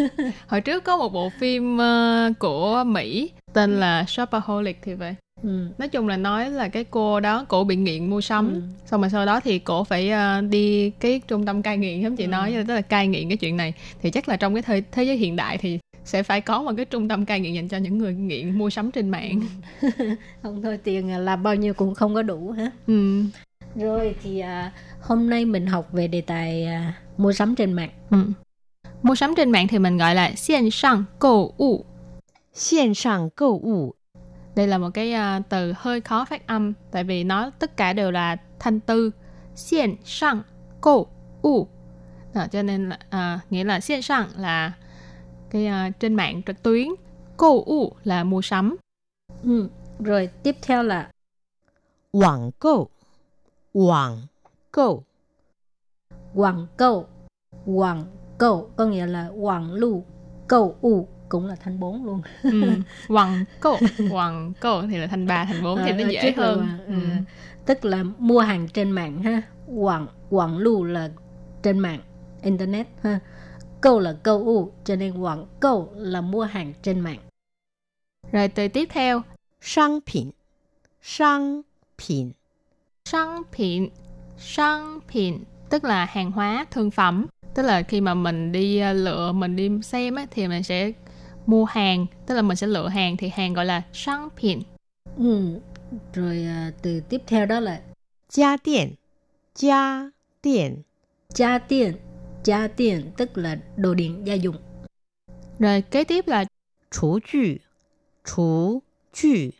[0.47, 3.79] hồi trước có một bộ phim uh, của mỹ tên ừ.
[3.79, 5.67] là shopaholic thì vậy Ừ.
[5.77, 8.61] nói chung là nói là cái cô đó cổ bị nghiện mua sắm ừ.
[8.85, 12.15] xong rồi sau đó thì cổ phải uh, đi cái trung tâm cai nghiện giống
[12.15, 12.27] chị ừ.
[12.27, 15.03] nói tức là cai nghiện cái chuyện này thì chắc là trong cái thời thế
[15.03, 17.77] giới hiện đại thì sẽ phải có một cái trung tâm cai nghiện dành cho
[17.77, 19.41] những người nghiện mua sắm trên mạng
[19.81, 19.89] ừ.
[20.43, 23.23] không thôi tiền à, là bao nhiêu cũng không có đủ hả ừ.
[23.75, 27.89] rồi thì uh, hôm nay mình học về đề tài uh, mua sắm trên mạng
[28.09, 28.17] ừ.
[29.03, 31.85] mua sắm trên mạng thì mình gọi là xian sang cầu u
[32.55, 33.93] Xiên sàng cầu ủ.
[34.55, 37.93] Đây là một cái uh, từ hơi khó phát âm, tại vì nó tất cả
[37.93, 39.11] đều là thanh tư.
[39.55, 40.41] Xiên sàng
[40.81, 41.07] cầu
[41.41, 41.67] ủ.
[42.33, 42.99] Đó, cho nên là
[43.35, 44.73] uh, nghĩa là xiên sàng là
[45.49, 46.87] cái uh, trên mạng trực tuyến,
[47.37, 48.75] cầu ủ là mua sắm.
[49.43, 49.69] Ừ.
[49.99, 51.11] Rồi tiếp theo là
[52.11, 52.89] quảng cầu,
[53.73, 54.17] quảng
[54.71, 55.03] cầu,
[56.33, 57.05] quảng cầu,
[57.65, 58.05] quảng
[58.37, 60.03] cầu có nghĩa là quảng lưu,
[60.47, 62.62] cầu ủ cũng là thanh 4 luôn ừ.
[63.08, 63.76] Hoàng cổ
[64.10, 66.94] Hoàng cổ thì là thanh 3, thanh 4 thì nó dễ hơn là, ừ.
[66.94, 67.00] ừ.
[67.66, 71.10] Tức là mua hàng trên mạng ha Hoàng, Hoàng lưu là
[71.62, 72.00] trên mạng
[72.42, 73.18] Internet ha
[73.80, 77.18] Câu là câu u Cho nên Hoàng câu là mua hàng trên mạng
[78.32, 79.22] Rồi từ tiếp theo
[79.60, 80.32] 商品
[81.02, 81.64] 商
[81.98, 82.34] 品
[83.04, 83.90] 商品
[84.38, 89.70] 商品Tức là hàng hóa, thương phẩm tức là khi mà mình đi ờ, lựa mình đi
[89.82, 90.92] xem á, thì mình sẽ
[91.45, 94.61] mua hàng tức là mình sẽ lựa hàng thì hàng gọi là sản phẩm
[95.17, 95.59] ừ.
[96.13, 97.81] rồi à, từ tiếp theo đó là
[98.29, 98.93] gia điện
[99.55, 100.09] gia
[100.43, 100.81] điện
[101.29, 101.93] gia điện
[102.45, 104.55] gia điện tức là đồ điện gia dụng.
[105.59, 106.45] Rồi kế tiếp là
[106.91, 107.59] chủ cụ
[108.33, 108.81] chủ
[109.13, 109.53] cụ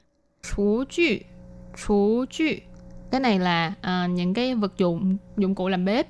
[0.56, 1.16] chủ cụ
[1.80, 2.46] chủ cụ
[3.12, 6.08] cái này là uh, những cái vật dụng dụng cụ làm bếp.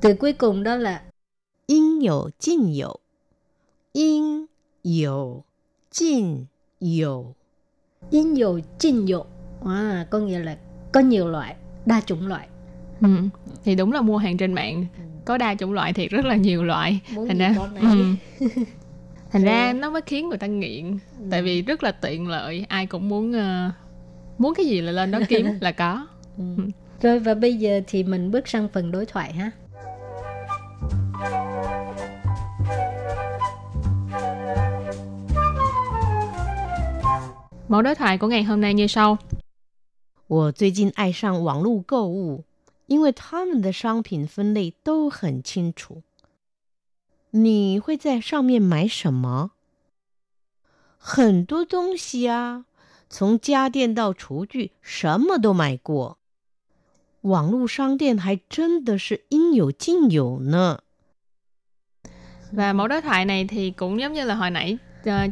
[0.00, 1.02] Từ cuối cùng đó là
[1.66, 2.96] in hữu, in hữu,
[3.92, 4.46] in
[4.85, 5.43] 有
[5.89, 6.47] 尽
[6.79, 7.35] 有
[8.09, 9.21] Yin dụ chinh dụ
[9.65, 10.57] à, có nghĩa là
[10.91, 12.47] có nhiều loại đa chủng loại
[13.01, 13.07] ừ.
[13.63, 14.85] thì đúng là mua hàng trên mạng
[15.25, 18.15] có đa chủng loại thì rất là nhiều loại Muốn thành ra ừ.
[19.31, 21.25] thành ra nó mới khiến người ta nghiện ừ.
[21.31, 23.73] tại vì rất là tiện lợi ai cũng muốn uh,
[24.37, 26.43] muốn cái gì là lên đó kiếm là có ừ.
[26.57, 26.63] ừ.
[27.01, 29.51] rồi và bây giờ thì mình bước sang phần đối thoại ha
[37.67, 39.17] Mẫu đối thoại của ngày hôm nay như sau.
[40.27, 42.43] 我最近爱上网络购物，
[42.87, 46.03] 因为他们的商品分类都很清楚。
[47.31, 49.51] 你会在上面买什么？
[50.97, 52.65] 很多东西啊，
[53.09, 56.17] 从家电到厨具，什么都买过。
[57.21, 60.79] 网络商店还真的是应有尽有呢。
[62.51, 64.77] Và mẫu đối thoại này thì cũng giống như là hồi nãy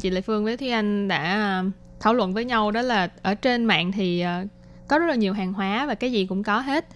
[0.00, 1.64] chị Lệ Phương với Thúy Anh đã
[2.00, 4.48] thảo luận với nhau đó là ở trên mạng thì uh,
[4.88, 6.86] có rất là nhiều hàng hóa và cái gì cũng có hết.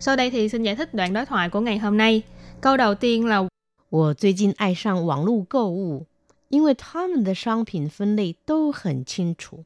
[0.00, 2.22] Sau đây thì xin giải thích đoạn đối thoại của ngày hôm nay.
[2.60, 3.48] Câu đầu tiên là
[3.90, 6.06] 我最近爱上网络购物，
[6.48, 9.64] 因为他们的商品分类都很清楚。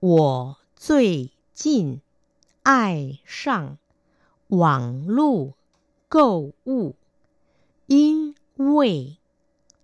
[0.00, 2.00] 我最近
[2.62, 3.78] 爱上
[4.48, 5.54] 网络
[6.08, 6.94] 购物，
[7.86, 9.18] 因为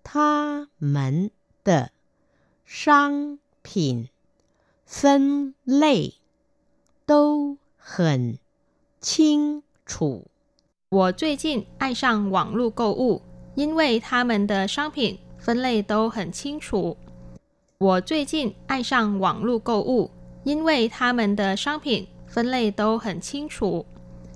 [0.03, 1.31] 他们
[1.63, 1.91] 的
[2.65, 4.09] 商 品
[4.87, 6.15] 分类
[7.07, 8.39] 都很
[9.01, 10.27] 清楚。
[10.89, 13.23] 我最近爱上网络购物，
[13.55, 16.97] 因为他们的商品分类都很清楚。
[17.79, 20.11] 我最近爱上网络购物，
[20.45, 23.85] 因为他们的商品分类都很清楚。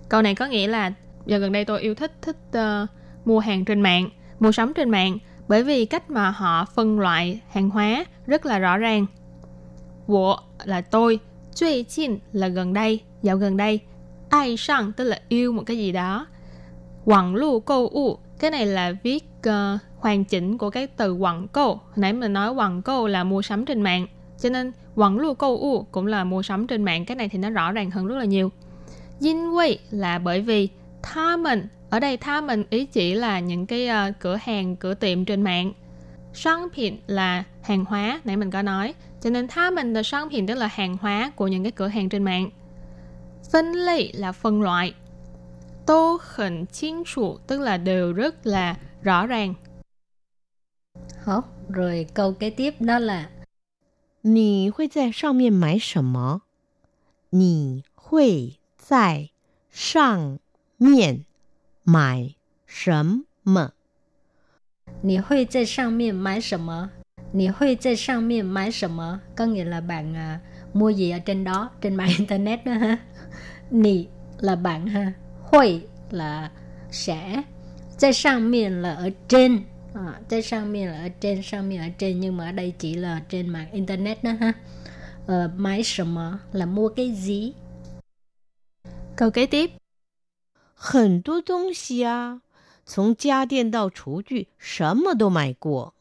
[0.08, 0.92] Câu này có nghĩa là
[1.26, 2.88] giờ gần đây tôi yêu thích thích uh,
[3.24, 5.18] mua hàng trên mạng, mua sắm trên mạng
[5.48, 9.05] bởi vì cách mà họ phân loại hàng hóa rất là rõ ràng.
[10.07, 11.19] Wo là tôi,
[11.55, 13.79] 最近 là gần đây, dạo gần đây.
[14.29, 16.27] Ai sang tức là yêu một cái gì đó.
[17.05, 21.47] Quảng lưu câu u, cái này là viết uh, hoàn chỉnh của cái từ quảng
[21.47, 21.79] câu.
[21.95, 24.07] nãy mình nói quảng câu là mua sắm trên mạng.
[24.39, 27.05] Cho nên quảng lưu câu u cũng là mua sắm trên mạng.
[27.05, 28.51] Cái này thì nó rõ ràng hơn rất là nhiều.
[29.19, 30.69] Yin Wei là bởi vì
[31.01, 34.93] tha mình ở đây tha mình ý chỉ là những cái uh, cửa hàng cửa
[34.93, 35.73] tiệm trên mạng
[36.32, 41.32] 商品là hàng hóa nãy mình có nói cho nên tha mình là商品tức là hàng hóa
[41.36, 42.50] của những cái cửa hàng trên mạng
[43.50, 44.94] phân loại là phân loại
[45.86, 49.54] tô hình chính chủ tức là đều rất là rõ ràng
[51.24, 53.28] Hảo, rồi câu kế tiếp đó là
[54.22, 56.42] 你会在上面买什么？
[57.30, 59.30] 你会在
[59.70, 60.38] 上
[60.76, 61.24] 面
[61.84, 62.34] 买
[62.66, 63.72] 什么？
[65.02, 66.90] 你会在上面买什么？
[67.32, 69.20] 你会在上面买什么？
[69.36, 70.40] Có nghĩa là bạn à,
[70.72, 72.98] mua gì ở trên đó, trên mạng internet đó ha.
[73.70, 74.06] Nì
[74.40, 75.12] là bạn ha.
[75.42, 76.50] Hội là
[76.90, 77.44] sẽ.
[77.98, 79.64] 在上面 là ở trên.
[79.94, 83.48] À, 在上面 là ở trên, 上面 ở trên nhưng mà ở đây chỉ là trên
[83.48, 84.52] mạng internet đó ha.
[85.26, 87.52] Ờ,买什么 là mua cái gì?
[89.16, 89.70] Câu kế tiếp
[90.74, 92.40] 很多东西啊，
[92.85, 95.93] 从家电到厨具，什么都买过。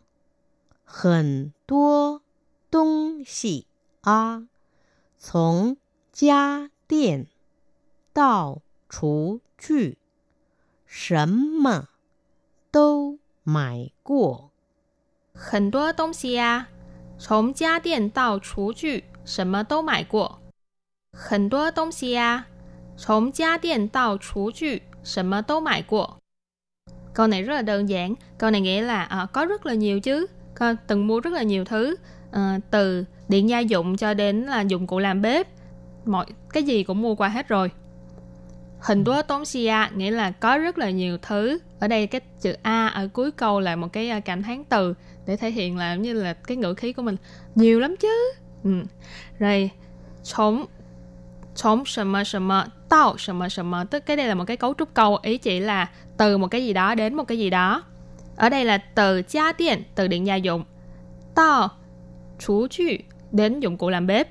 [0.85, 2.23] 很多
[2.71, 3.67] 东西
[4.01, 4.49] 啊，
[5.19, 5.77] 从
[6.13, 7.27] 家电
[8.13, 9.99] 到厨具，
[10.85, 11.89] 什么
[12.71, 14.51] 都买过。
[15.33, 16.69] 很多东西呀、
[17.17, 20.43] 从家电到厨具，什么都买过。
[21.13, 22.47] 很多东西呀、
[22.97, 26.22] 从家电到厨具，什么都买过。
[27.15, 28.15] Câu này rất là đơn giản.
[28.39, 30.27] Câu này nghĩa là à, có rất là nhiều chứ.
[30.55, 31.97] Con từng mua rất là nhiều thứ.
[32.31, 35.47] À, từ điện gia dụng cho đến là dụng cụ làm bếp.
[36.05, 37.71] Mọi cái gì cũng mua qua hết rồi.
[38.81, 41.59] Hình đúa tốn xia nghĩa là có rất là nhiều thứ.
[41.81, 44.95] Ở đây cái chữ A ở cuối câu là một cái ờ, cảm thán từ
[45.27, 47.17] để thể hiện là như là cái ngữ khí của mình
[47.55, 48.33] nhiều lắm chứ.
[48.65, 48.71] Ừ.
[49.39, 49.71] Rồi,
[50.23, 50.67] chống
[51.55, 51.85] chống
[52.92, 56.66] 什么到什么什么tức cái đây là một cái cấu trúc câu ý chỉ là từ một cái
[56.66, 57.84] gì đó đến một cái gì đó
[58.36, 60.64] ở đây là từ gia điện từ điện gia dụng
[61.36, 61.70] 到
[62.40, 64.28] 厨具 đến dụng cụ làm bếp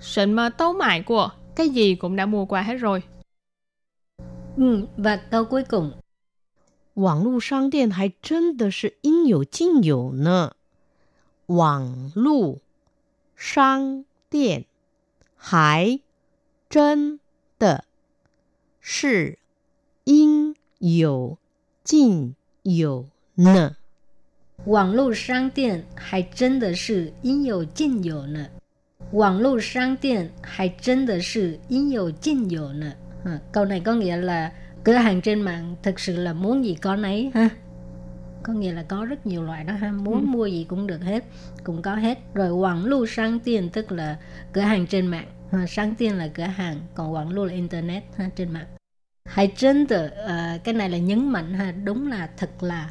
[0.00, 3.02] 什么都买过 cái gì cũng đã mua qua hết rồi
[4.56, 5.92] Ừ, và câu cuối cùng
[6.94, 10.52] 网络商店还真的是应有尽有呢。
[11.46, 12.58] 网络
[13.34, 14.66] 商店
[15.36, 16.00] 还
[16.68, 17.18] 真
[17.58, 17.84] 的
[18.86, 19.38] 是
[20.04, 21.38] 应有
[21.84, 23.76] 尽有呢。
[24.64, 28.46] Quảng lưu商店还真的是应有尽有呢。
[29.12, 32.94] 网络商店还真的是应有尽有呢。
[33.24, 34.52] À, câu này có nghĩa là
[34.84, 37.48] cửa hàng trên mạng thực sự là muốn gì có nấy ha.
[38.42, 40.26] Có nghĩa là có rất nhiều loại đó ha, muốn Ừ.
[40.26, 41.24] mua gì cũng được hết,
[41.64, 42.18] cũng có hết.
[42.34, 44.18] Rồi quảng lưu sang tiền tức là
[44.52, 48.02] cửa hàng trên mạng, ha, sang tiền là cửa hàng, còn quảng lưu là internet
[48.16, 48.66] ha, trên mạng.
[49.27, 52.89] Hay chân tự, ờ, cái này là nhấn mạnh ha, đúng là thật là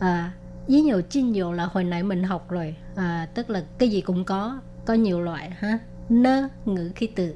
[0.00, 0.32] ờ, à,
[0.68, 4.00] với nhiều chi nhiều là hồi nãy mình học rồi à, tức là cái gì
[4.00, 7.34] cũng có có nhiều loại ha nơ ngữ khí từ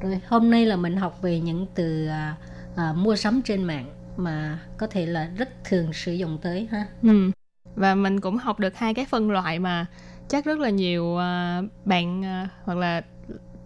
[0.00, 2.36] rồi hôm nay là mình học về những từ à,
[2.76, 6.86] à, mua sắm trên mạng mà có thể là rất thường sử dụng tới ha
[7.02, 7.30] ừ.
[7.74, 9.86] và mình cũng học được hai cái phân loại mà
[10.28, 13.02] chắc rất là nhiều à, bạn à, hoặc là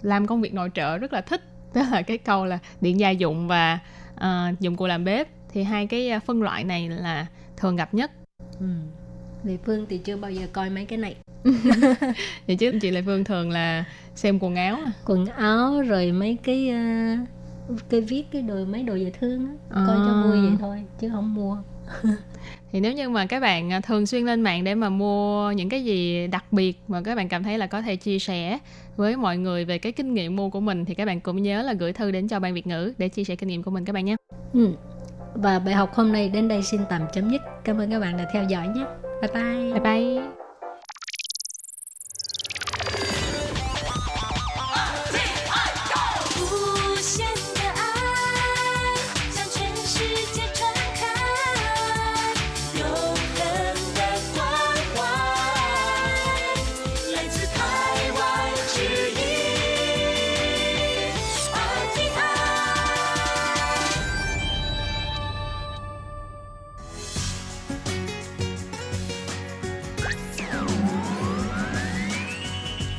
[0.02, 1.42] làm công việc nội trợ rất là thích
[1.74, 3.78] đó là cái câu là điện gia dụng và
[4.16, 7.26] à, dụng cụ làm bếp thì hai cái à, phân loại này là
[7.56, 8.10] thường gặp nhất
[8.60, 8.66] ừ.
[9.44, 11.16] Lệ Phương thì chưa bao giờ coi mấy cái này
[12.46, 14.92] vậy chứ chị Lệ Phương thường là xem quần áo à.
[15.04, 17.18] quần áo rồi mấy cái à,
[17.88, 19.52] cái viết cái đồ mấy đồ dễ thương á
[19.86, 20.22] coi cho À.
[20.24, 21.56] vui vậy thôi chứ không mua
[22.72, 25.68] thì nếu như mà các bạn à, thường xuyên lên mạng để mà mua những
[25.68, 28.58] cái gì đặc biệt mà các bạn cảm thấy là có thể chia sẻ
[28.96, 31.62] với mọi người về cái kinh nghiệm mua của mình thì các bạn cũng nhớ
[31.62, 33.84] là gửi thư đến cho ban Việt ngữ để chia sẻ kinh nghiệm của mình
[33.84, 34.16] các bạn nhé.
[34.52, 34.68] Ừ.
[35.34, 37.42] Và bài học hôm nay đến đây xin tạm chấm dứt.
[37.64, 38.84] Cảm ơn các bạn đã theo dõi nhé.
[39.22, 39.72] Bye bye.
[39.72, 40.45] Bye bye.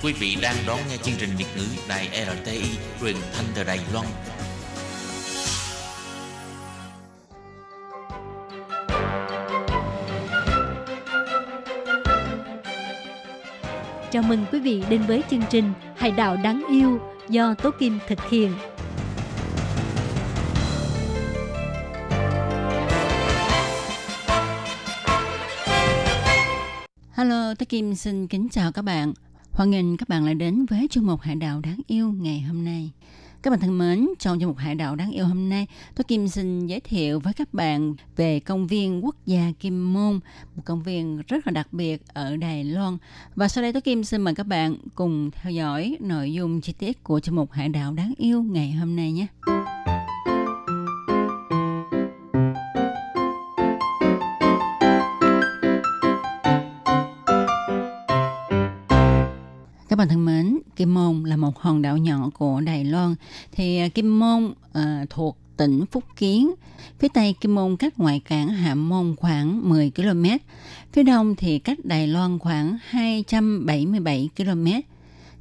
[0.07, 2.09] Quý vị đang đón nghe chương trình Việt ngữ Đài
[2.43, 2.61] RTI
[3.01, 4.05] truyền thanh từ Đài Loan.
[14.11, 17.99] Chào mừng quý vị đến với chương trình Hải đảo đáng yêu do Tố Kim
[18.07, 18.53] thực hiện.
[27.13, 29.13] Hello, Tố Kim xin kính chào các bạn.
[29.57, 32.65] Hoan nghênh các bạn lại đến với chương mục Hải đảo đáng yêu ngày hôm
[32.65, 32.91] nay.
[33.41, 36.27] Các bạn thân mến, trong chương mục Hải đảo đáng yêu hôm nay, tôi Kim
[36.27, 40.19] xin giới thiệu với các bạn về công viên quốc gia Kim Môn,
[40.55, 42.97] một công viên rất là đặc biệt ở Đài Loan.
[43.35, 46.73] Và sau đây tôi Kim xin mời các bạn cùng theo dõi nội dung chi
[46.73, 49.27] tiết của chương mục Hải đảo đáng yêu ngày hôm nay nhé.
[59.97, 63.15] Các bạn thân mến, Kim Môn là một hòn đảo nhỏ của Đài Loan.
[63.51, 66.53] Thì à, Kim Môn à, thuộc tỉnh Phúc Kiến.
[66.99, 70.25] Phía tây Kim Môn cách ngoại cảng Hạ Môn khoảng 10 km.
[70.93, 74.65] Phía đông thì cách Đài Loan khoảng 277 km.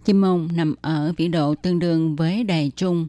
[0.04, 3.08] Kim Môn nằm ở vĩ độ tương đương với Đài Trung.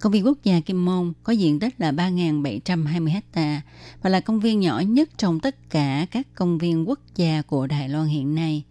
[0.00, 3.62] Công viên quốc gia Kim Môn có diện tích là 3.720 ha
[4.02, 7.66] và là công viên nhỏ nhất trong tất cả các công viên quốc gia của
[7.66, 8.64] Đài Loan hiện nay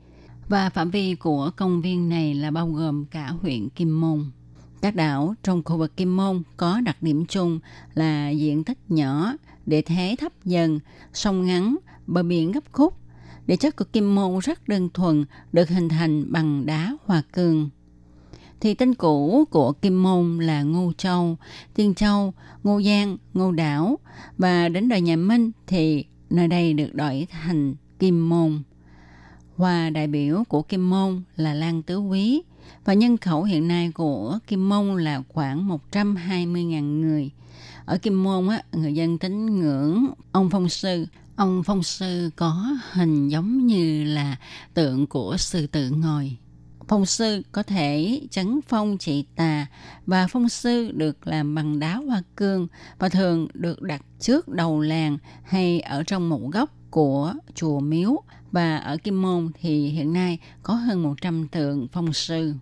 [0.52, 4.26] và phạm vi của công viên này là bao gồm cả huyện Kim Môn.
[4.82, 7.60] Các đảo trong khu vực Kim Môn có đặc điểm chung
[7.94, 9.34] là diện tích nhỏ,
[9.66, 10.80] địa thế thấp dần,
[11.14, 12.98] sông ngắn, bờ biển gấp khúc.
[13.48, 17.70] Địa chất của Kim Môn rất đơn thuần, được hình thành bằng đá hòa cường.
[18.60, 21.38] Thì tên cũ của Kim Môn là Ngô Châu,
[21.74, 22.34] Tiên Châu,
[22.64, 24.00] Ngô Giang, Ngô Đảo
[24.38, 28.62] và đến đời nhà Minh thì nơi đây được đổi thành Kim Môn
[29.58, 32.42] và đại biểu của Kim Môn là Lan Tứ Quý
[32.86, 37.30] và nhân khẩu hiện nay của Kim Môn là khoảng 120.000 người.
[37.86, 41.06] Ở Kim Môn, á, người dân tín ngưỡng ông Phong Sư.
[41.36, 44.36] Ông Phong Sư có hình giống như là
[44.74, 46.38] tượng của sư tử ngồi.
[46.88, 49.66] Phong sư có thể chấn phong trị tà
[50.06, 52.68] và phong sư được làm bằng đá hoa cương
[53.00, 58.22] và thường được đặt trước đầu làng hay ở trong một góc của chùa miếu
[58.52, 62.54] và ở Kim Môn thì hiện nay có hơn 100 tượng phong sư.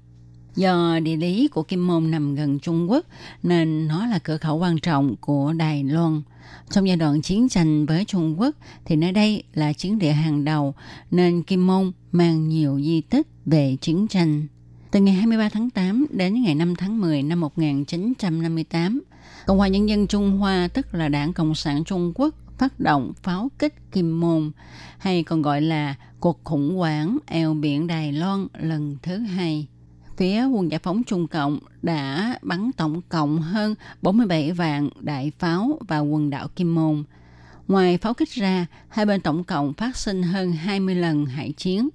[0.55, 3.05] Do địa lý của Kim Môn nằm gần Trung Quốc
[3.43, 6.21] nên nó là cửa khẩu quan trọng của Đài Loan.
[6.69, 10.45] Trong giai đoạn chiến tranh với Trung Quốc thì nơi đây là chiến địa hàng
[10.45, 10.73] đầu
[11.11, 14.47] nên Kim Môn mang nhiều di tích về chiến tranh.
[14.91, 19.01] Từ ngày 23 tháng 8 đến ngày 5 tháng 10 năm 1958,
[19.45, 23.13] Cộng hòa Nhân dân Trung Hoa tức là Đảng Cộng sản Trung Quốc phát động
[23.23, 24.51] pháo kích Kim Môn
[24.97, 29.67] hay còn gọi là cuộc khủng hoảng eo biển Đài Loan lần thứ hai.
[30.17, 35.79] Phía quân giải phóng Trung Cộng đã bắn tổng cộng hơn 47 vạn đại pháo
[35.87, 37.03] vào quần đảo Kim Môn.
[37.67, 41.89] Ngoài pháo kích ra, hai bên tổng cộng phát sinh hơn 20 lần hải chiến.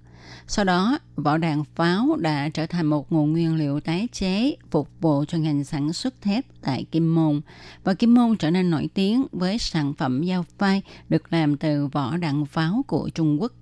[0.47, 4.89] Sau đó, vỏ đạn pháo đã trở thành một nguồn nguyên liệu tái chế phục
[5.01, 7.41] vụ cho ngành sản xuất thép tại Kim Môn
[7.85, 11.87] và Kim Môn trở nên nổi tiếng với sản phẩm dao phai được làm từ
[11.87, 13.53] vỏ đạn pháo của Trung Quốc.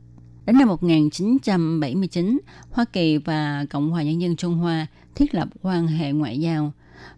[0.46, 5.86] Đến năm 1979, Hoa Kỳ và Cộng hòa Nhân dân Trung Hoa thiết lập quan
[5.86, 6.72] hệ ngoại giao.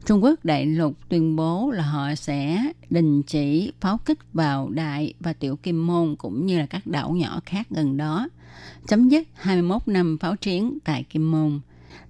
[0.06, 5.14] Trung Quốc đại lục tuyên bố là họ sẽ đình chỉ pháo kích vào Đại
[5.20, 8.28] và Tiểu Kim Môn cũng như là các đảo nhỏ khác gần đó–
[8.86, 11.60] chấm dứt 21 năm pháo chiến tại Kim Môn.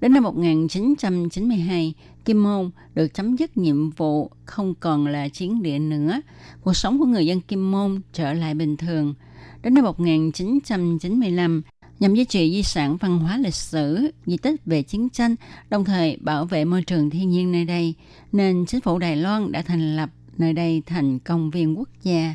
[0.00, 5.78] Đến năm 1992, Kim Môn được chấm dứt nhiệm vụ không còn là chiến địa
[5.78, 6.20] nữa.
[6.60, 9.14] Cuộc sống của người dân Kim Môn trở lại bình thường.
[9.62, 11.62] Đến năm 1995,
[12.00, 15.34] nhằm duy trì di sản văn hóa lịch sử, di tích về chiến tranh,
[15.70, 17.94] đồng thời bảo vệ môi trường thiên nhiên nơi đây,
[18.32, 22.34] nên chính phủ Đài Loan đã thành lập nơi đây thành công viên quốc gia.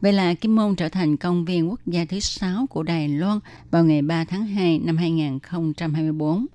[0.00, 3.38] Vậy là Kim Môn trở thành công viên quốc gia thứ sáu của Đài Loan
[3.70, 6.46] vào ngày 3 tháng 2 năm 2024.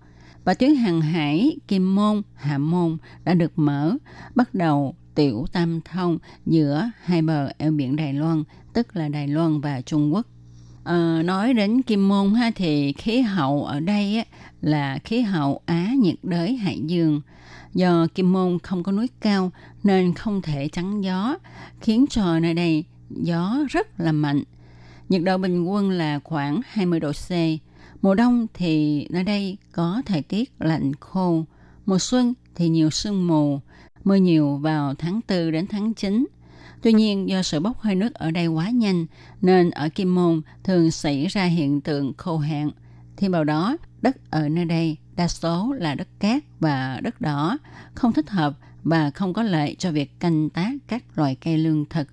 [0.43, 3.95] Và tuyến hàng hải Kim Môn, Hạ Môn đã được mở
[4.35, 8.43] bắt đầu tiểu tam thông giữa hai bờ eo biển Đài Loan,
[8.73, 10.27] tức là Đài Loan và Trung Quốc.
[10.83, 14.23] À, nói đến Kim Môn ha thì khí hậu ở đây á,
[14.61, 17.21] là khí hậu Á nhiệt đới Hải Dương.
[17.75, 19.51] Do Kim Môn không có núi cao
[19.83, 21.37] nên không thể chắn gió,
[21.81, 24.43] khiến cho nơi đây gió rất là mạnh.
[25.09, 27.31] Nhiệt độ bình quân là khoảng 20 độ C.
[28.01, 31.45] Mùa đông thì nơi đây có thời tiết lạnh khô.
[31.85, 33.59] Mùa xuân thì nhiều sương mù,
[34.03, 36.25] mưa nhiều vào tháng 4 đến tháng 9.
[36.81, 39.05] Tuy nhiên do sự bốc hơi nước ở đây quá nhanh
[39.41, 42.69] nên ở Kim Môn thường xảy ra hiện tượng khô hạn.
[43.17, 47.57] Thêm vào đó, đất ở nơi đây đa số là đất cát và đất đỏ,
[47.93, 51.85] không thích hợp và không có lợi cho việc canh tác các loại cây lương
[51.85, 52.07] thực,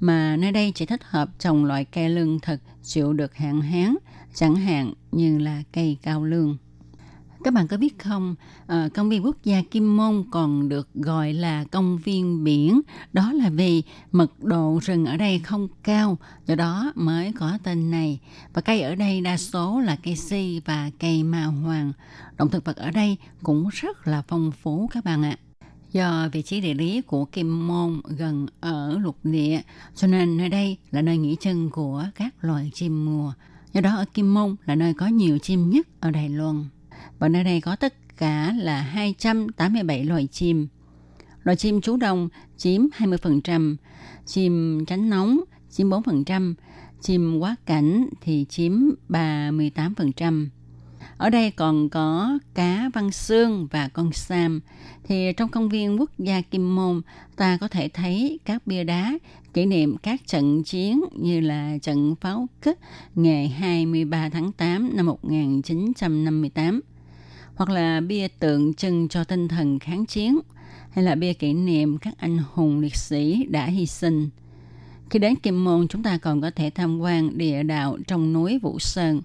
[0.00, 3.96] mà nơi đây chỉ thích hợp trồng loại cây lương thực chịu được hạn hán,
[4.34, 6.56] chẳng hạn như là cây cao lương.
[7.44, 8.34] Các bạn có biết không,
[8.66, 12.80] à, công viên quốc gia Kim Môn còn được gọi là công viên biển.
[13.12, 13.82] Đó là vì
[14.12, 18.20] mật độ rừng ở đây không cao, do đó mới có tên này.
[18.52, 21.92] Và cây ở đây đa số là cây si và cây màu hoàng.
[22.38, 25.36] Động thực vật ở đây cũng rất là phong phú các bạn ạ.
[25.92, 29.60] Do vị trí địa lý của Kim Môn gần ở lục địa,
[29.94, 33.32] cho nên nơi đây là nơi nghỉ chân của các loài chim mùa.
[33.72, 36.64] Do đó ở Kim Môn là nơi có nhiều chim nhất ở Đài Loan
[37.18, 40.68] và nơi đây có tất cả là 287 loài chim.
[41.42, 43.76] Loài chim trú đông chiếm 20%,
[44.26, 45.40] chim tránh nóng
[45.70, 46.54] chiếm 4%,
[47.00, 48.72] chim quá cảnh thì chiếm
[49.08, 50.46] 38%.
[51.16, 54.60] Ở đây còn có cá văn xương và con sam.
[55.04, 57.02] Thì trong công viên quốc gia Kim Môn,
[57.36, 59.18] ta có thể thấy các bia đá
[59.54, 62.78] kỷ niệm các trận chiến như là trận pháo kích
[63.14, 66.80] ngày 23 tháng 8 năm 1958
[67.62, 70.38] hoặc là bia tượng trưng cho tinh thần kháng chiến
[70.90, 74.30] hay là bia kỷ niệm các anh hùng liệt sĩ đã hy sinh.
[75.10, 78.58] Khi đến Kim Môn, chúng ta còn có thể tham quan địa đạo trong núi
[78.58, 79.20] Vũ Sơn.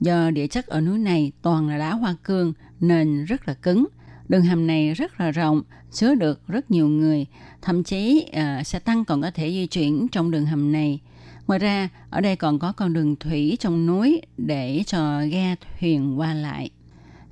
[0.00, 3.86] Do địa chất ở núi này toàn là đá hoa cương nên rất là cứng.
[4.28, 5.62] Đường hầm này rất là rộng,
[5.92, 7.26] chứa được rất nhiều người.
[7.62, 11.00] Thậm chí uh, xe tăng còn có thể di chuyển trong đường hầm này.
[11.46, 16.18] Ngoài ra, ở đây còn có con đường thủy trong núi để cho ghe thuyền
[16.18, 16.70] qua lại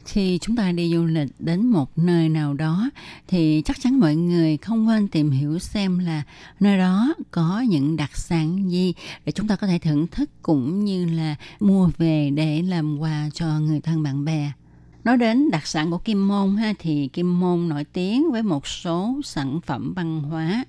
[0.07, 2.91] khi chúng ta đi du lịch đến một nơi nào đó
[3.29, 6.23] thì chắc chắn mọi người không quên tìm hiểu xem là
[6.61, 8.95] nơi đó có những đặc sản gì
[9.25, 13.31] để chúng ta có thể thưởng thức cũng như là mua về để làm quà
[13.35, 14.53] cho người thân bạn bè.
[15.05, 18.67] Nói đến đặc sản của Kim Môn ha, thì Kim Môn nổi tiếng với một
[18.67, 20.65] số sản phẩm văn hóa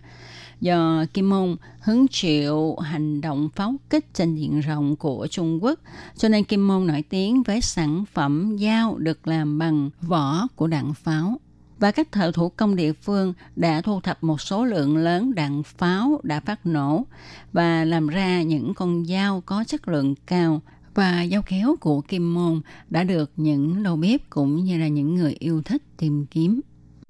[0.62, 5.80] do Kim Mông hứng chịu hành động pháo kích trên diện rộng của Trung Quốc,
[6.16, 10.68] cho nên Kim Mông nổi tiếng với sản phẩm dao được làm bằng vỏ của
[10.68, 11.39] đạn pháo.
[11.80, 15.64] Và các thợ thủ công địa phương đã thu thập một số lượng lớn đạn
[15.64, 17.05] pháo đã phát nổ
[17.53, 20.62] và làm ra những con dao có chất lượng cao
[20.95, 25.16] và dao kéo của Kim Môn đã được những đầu bếp cũng như là những
[25.16, 26.62] người yêu thích tìm kiếm.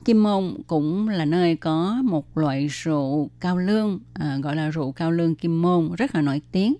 [0.07, 4.91] Kim Môn cũng là nơi có một loại rượu cao lương à, gọi là rượu
[4.91, 6.75] cao lương Kim Môn rất là nổi tiếng.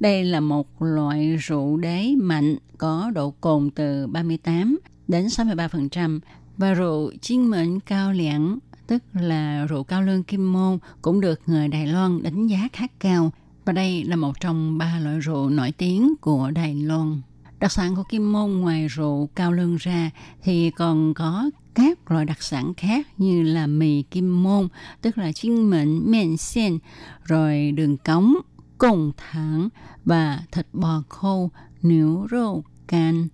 [0.00, 6.20] Đây là một loại rượu đế mạnh có độ cồn từ 38 đến 63%
[6.56, 11.40] và rượu chiên mệnh cao liễn tức là rượu cao lương Kim Môn cũng được
[11.46, 13.30] người Đài Loan đánh giá khá cao
[13.64, 17.20] và đây là một trong ba loại rượu nổi tiếng của Đài Loan.
[17.64, 20.10] Đặc sản của Kim Môn ngoài rượu cao lương ra
[20.42, 24.68] thì còn có các loại đặc sản khác như là mì kim môn,
[25.02, 26.78] tức là chiên mịn men sen,
[27.24, 28.34] rồi đường cống,
[28.78, 29.68] cồng thẳng
[30.04, 31.50] và thịt bò khô,
[31.82, 33.28] nướng rau can.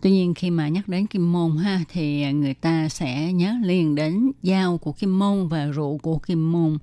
[0.00, 3.94] Tuy nhiên khi mà nhắc đến Kim Môn ha thì người ta sẽ nhớ liền
[3.94, 6.78] đến dao của Kim Môn và rượu của Kim Môn.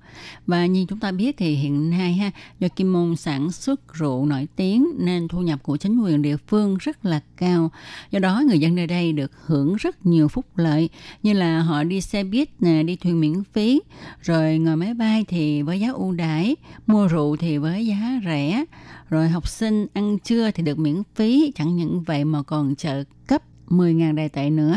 [0.46, 4.26] Và như chúng ta biết thì hiện nay ha do Kim Môn sản xuất rượu
[4.26, 7.70] nổi tiếng nên thu nhập của chính quyền địa phương rất là cao.
[8.10, 10.88] Do đó người dân nơi đây được hưởng rất nhiều phúc lợi
[11.22, 13.80] như là họ đi xe buýt nè, đi thuyền miễn phí,
[14.22, 16.56] rồi ngồi máy bay thì với giá ưu đãi,
[16.86, 18.64] mua rượu thì với giá rẻ
[19.10, 23.04] rồi học sinh ăn trưa thì được miễn phí, chẳng những vậy mà còn trợ
[23.26, 24.76] cấp 10.000 đài tệ nữa.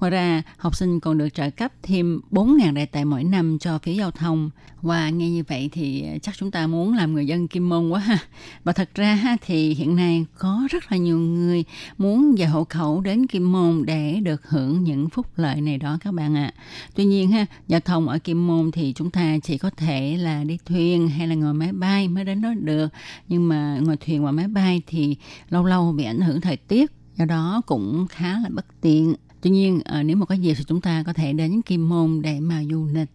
[0.00, 3.78] Ngoài ra, học sinh còn được trợ cấp thêm 4.000 đại tệ mỗi năm cho
[3.78, 4.50] phí giao thông.
[4.82, 8.00] Và nghe như vậy thì chắc chúng ta muốn làm người dân Kim Môn quá
[8.00, 8.18] ha.
[8.64, 11.64] Và thật ra thì hiện nay có rất là nhiều người
[11.98, 15.98] muốn vào hộ khẩu đến Kim Môn để được hưởng những phúc lợi này đó
[16.00, 16.52] các bạn ạ.
[16.56, 16.60] À.
[16.94, 20.44] Tuy nhiên ha, giao thông ở Kim Môn thì chúng ta chỉ có thể là
[20.44, 22.88] đi thuyền hay là ngồi máy bay mới đến đó được.
[23.28, 25.16] Nhưng mà ngồi thuyền và máy bay thì
[25.48, 29.50] lâu lâu bị ảnh hưởng thời tiết do đó cũng khá là bất tiện Tuy
[29.50, 32.40] nhiên ờ, nếu mà có dịp thì chúng ta có thể đến Kim Môn để
[32.40, 33.08] mà du lịch.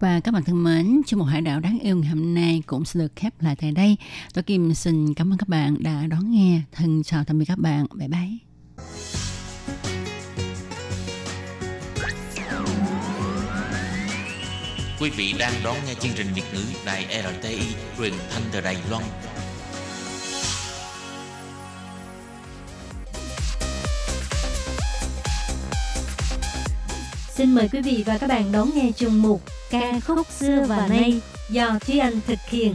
[0.00, 2.84] Và các bạn thân mến, chương một hải đảo đáng yêu ngày hôm nay cũng
[2.84, 3.96] sẽ được khép lại tại đây.
[4.34, 6.60] Tôi Kim xin cảm ơn các bạn đã đón nghe.
[6.72, 7.86] Thân chào tạm biệt các bạn.
[7.94, 8.30] Bye bye.
[15.00, 17.60] Quý vị đang đón nghe chương trình Việt ngữ Đài RTI
[17.98, 19.04] truyền thanh từ Đài Loan.
[27.40, 30.86] Xin mời quý vị và các bạn đón nghe chương mục Ca khúc xưa và
[30.88, 31.20] nay
[31.50, 32.74] do Thúy Anh thực hiện.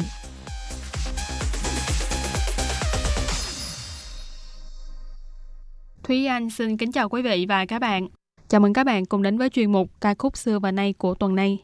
[6.04, 8.08] Thúy Anh xin kính chào quý vị và các bạn.
[8.48, 11.14] Chào mừng các bạn cùng đến với chuyên mục Ca khúc xưa và nay của
[11.14, 11.60] tuần này.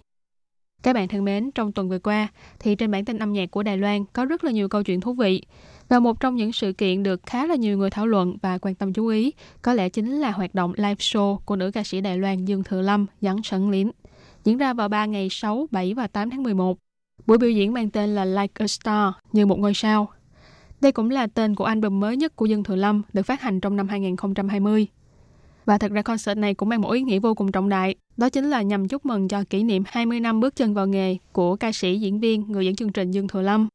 [0.84, 2.28] Các bạn thân mến, trong tuần vừa qua
[2.60, 5.02] thì trên bản tin âm nhạc của Đài Loan có rất là nhiều câu chuyện
[5.02, 5.44] thú vị.
[5.92, 8.76] Và một trong những sự kiện được khá là nhiều người thảo luận và quan
[8.76, 12.02] tâm chú ý có lẽ chính là hoạt động live show của nữ ca sĩ
[12.02, 13.92] Đài Loan Dương Thừa Lâm, dẫn Sẩn Lín,
[14.44, 16.78] diễn ra vào 3 ngày 6, 7 và 8 tháng 11.
[17.26, 20.10] Buổi biểu diễn mang tên là Like a Star, như một ngôi sao.
[20.82, 23.60] Đây cũng là tên của album mới nhất của Dương Thừa Lâm, được phát hành
[23.60, 24.88] trong năm 2020.
[25.66, 28.30] Và thật ra concert này cũng mang một ý nghĩa vô cùng trọng đại, đó
[28.30, 31.56] chính là nhằm chúc mừng cho kỷ niệm 20 năm bước chân vào nghề của
[31.56, 33.68] ca sĩ diễn viên người dẫn chương trình Dương Thừa Lâm.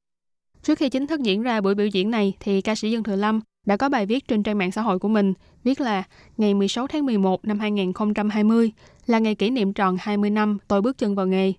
[0.66, 3.16] Trước khi chính thức diễn ra buổi biểu diễn này thì ca sĩ Dương Thừa
[3.16, 5.32] Lâm đã có bài viết trên trang mạng xã hội của mình,
[5.64, 6.02] viết là
[6.36, 8.72] ngày 16 tháng 11 năm 2020
[9.06, 11.52] là ngày kỷ niệm tròn 20 năm tôi bước chân vào nghề.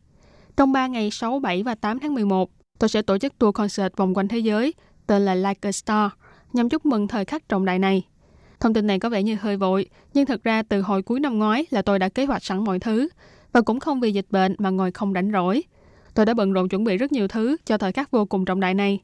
[0.57, 2.49] Trong 3 ngày 6, 7 và 8 tháng 11,
[2.79, 4.73] tôi sẽ tổ chức tour concert vòng quanh thế giới
[5.07, 6.11] tên là Like a Star
[6.53, 8.03] nhằm chúc mừng thời khắc trọng đại này.
[8.59, 11.39] Thông tin này có vẻ như hơi vội, nhưng thực ra từ hồi cuối năm
[11.39, 13.09] ngoái là tôi đã kế hoạch sẵn mọi thứ
[13.51, 15.63] và cũng không vì dịch bệnh mà ngồi không rảnh rỗi.
[16.17, 18.59] Tôi đã bận rộn chuẩn bị rất nhiều thứ cho thời khắc vô cùng trọng
[18.59, 18.99] đại này.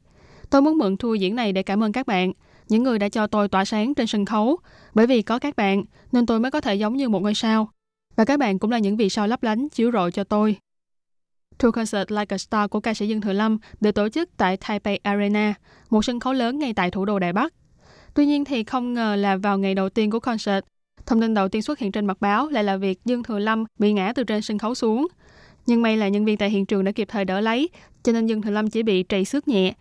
[0.50, 2.32] Tôi muốn mượn tour diễn này để cảm ơn các bạn,
[2.68, 4.56] những người đã cho tôi tỏa sáng trên sân khấu.
[4.94, 7.70] Bởi vì có các bạn nên tôi mới có thể giống như một ngôi sao.
[8.16, 10.56] Và các bạn cũng là những vì sao lấp lánh chiếu rọi cho tôi.
[11.58, 14.56] Tour concert Like a Star của ca sĩ Dương Thừa Lâm được tổ chức tại
[14.56, 15.54] Taipei Arena,
[15.90, 17.52] một sân khấu lớn ngay tại thủ đô Đài Bắc.
[18.14, 20.64] Tuy nhiên thì không ngờ là vào ngày đầu tiên của concert,
[21.06, 23.64] thông tin đầu tiên xuất hiện trên mặt báo lại là việc Dương Thừa Lâm
[23.78, 25.06] bị ngã từ trên sân khấu xuống.
[25.66, 27.68] Nhưng may là nhân viên tại hiện trường đã kịp thời đỡ lấy,
[28.02, 29.74] cho nên Dương Thừa Lâm chỉ bị trầy xước nhẹ.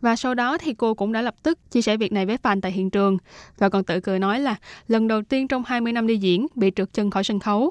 [0.00, 2.60] Và sau đó thì cô cũng đã lập tức chia sẻ việc này với fan
[2.60, 3.18] tại hiện trường
[3.58, 4.54] và còn tự cười nói là
[4.88, 7.70] lần đầu tiên trong 20 năm đi diễn bị trượt chân khỏi sân khấu.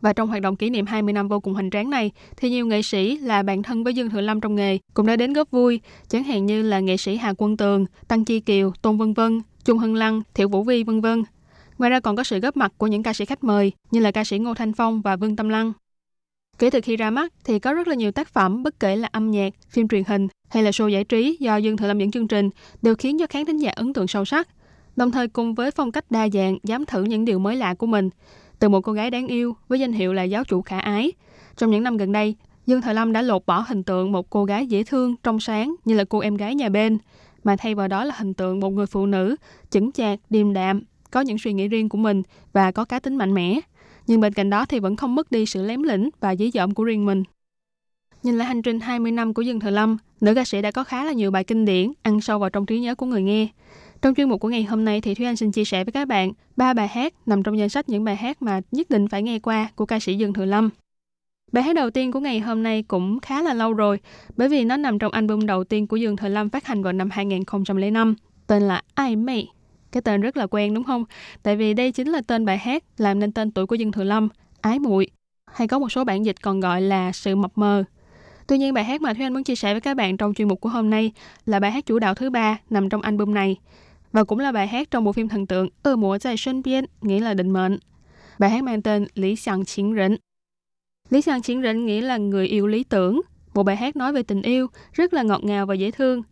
[0.00, 2.66] Và trong hoạt động kỷ niệm 20 năm vô cùng hoành tráng này, thì nhiều
[2.66, 5.50] nghệ sĩ là bạn thân với Dương Thừa Lâm trong nghề cũng đã đến góp
[5.50, 9.14] vui, chẳng hạn như là nghệ sĩ Hà Quân Tường, Tăng Chi Kiều, Tôn Vân
[9.14, 11.24] Vân, Trung Hân Lăng, Thiệu Vũ Vi vân vân.
[11.78, 14.10] Ngoài ra còn có sự góp mặt của những ca sĩ khách mời như là
[14.10, 15.72] ca sĩ Ngô Thanh Phong và Vương Tâm Lăng.
[16.60, 19.08] Kể từ khi ra mắt thì có rất là nhiều tác phẩm bất kể là
[19.12, 22.10] âm nhạc, phim truyền hình hay là show giải trí do Dương Thừa Lâm dẫn
[22.10, 22.50] chương trình
[22.82, 24.48] đều khiến cho khán thính giả ấn tượng sâu sắc.
[24.96, 27.86] Đồng thời cùng với phong cách đa dạng, dám thử những điều mới lạ của
[27.86, 28.10] mình,
[28.58, 31.12] từ một cô gái đáng yêu với danh hiệu là giáo chủ khả ái.
[31.56, 32.34] Trong những năm gần đây,
[32.66, 35.74] Dương Thời Lâm đã lột bỏ hình tượng một cô gái dễ thương, trong sáng
[35.84, 36.98] như là cô em gái nhà bên,
[37.44, 39.36] mà thay vào đó là hình tượng một người phụ nữ
[39.70, 43.16] chững chạc, điềm đạm, có những suy nghĩ riêng của mình và có cá tính
[43.16, 43.60] mạnh mẽ.
[44.10, 46.74] Nhưng bên cạnh đó thì vẫn không mất đi sự lém lĩnh và dí dỏm
[46.74, 47.22] của riêng mình.
[48.22, 50.84] Nhìn lại hành trình 20 năm của Dương Thừa Lâm, nữ ca sĩ đã có
[50.84, 53.48] khá là nhiều bài kinh điển ăn sâu vào trong trí nhớ của người nghe.
[54.02, 56.08] Trong chuyên mục của ngày hôm nay thì Thúy Anh xin chia sẻ với các
[56.08, 59.22] bạn ba bài hát nằm trong danh sách những bài hát mà nhất định phải
[59.22, 60.70] nghe qua của ca sĩ Dương Thừa Lâm.
[61.52, 63.98] Bài hát đầu tiên của ngày hôm nay cũng khá là lâu rồi,
[64.36, 66.92] bởi vì nó nằm trong album đầu tiên của Dương Thừa Lâm phát hành vào
[66.92, 68.14] năm 2005,
[68.46, 69.48] tên là Ai Mây.
[69.92, 71.04] Cái tên rất là quen đúng không?
[71.42, 74.04] Tại vì đây chính là tên bài hát làm nên tên tuổi của Dương Thừa
[74.04, 74.28] Lâm,
[74.60, 75.10] Ái Muội,
[75.52, 77.84] hay có một số bản dịch còn gọi là Sự Mập Mờ.
[78.46, 80.48] Tuy nhiên bài hát mà Thúy Anh muốn chia sẻ với các bạn trong chuyên
[80.48, 81.12] mục của hôm nay
[81.46, 83.56] là bài hát chủ đạo thứ ba nằm trong album này
[84.12, 86.84] và cũng là bài hát trong bộ phim thần tượng Ơ Múa Tại xuân Biên,
[87.00, 87.78] nghĩa là định mệnh.
[88.38, 90.16] Bài hát mang tên Lý Sàng Chiến Rỉnh.
[91.10, 93.20] Lý Sàng Chiến Rỉnh nghĩa là người yêu lý tưởng,
[93.54, 96.22] một bài hát nói về tình yêu, rất là ngọt ngào và dễ thương.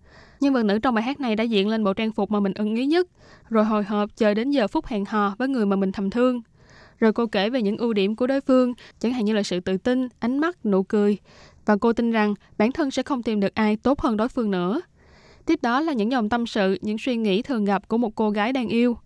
[0.40, 2.52] Nhân vật nữ trong bài hát này đã diện lên bộ trang phục mà mình
[2.54, 3.08] ưng ý nhất,
[3.50, 6.42] rồi hồi hộp chờ đến giờ phút hẹn hò với người mà mình thầm thương.
[6.98, 9.60] Rồi cô kể về những ưu điểm của đối phương, chẳng hạn như là sự
[9.60, 11.18] tự tin, ánh mắt, nụ cười.
[11.66, 14.50] Và cô tin rằng bản thân sẽ không tìm được ai tốt hơn đối phương
[14.50, 14.80] nữa.
[15.46, 18.30] Tiếp đó là những dòng tâm sự, những suy nghĩ thường gặp của một cô
[18.30, 18.96] gái đang yêu.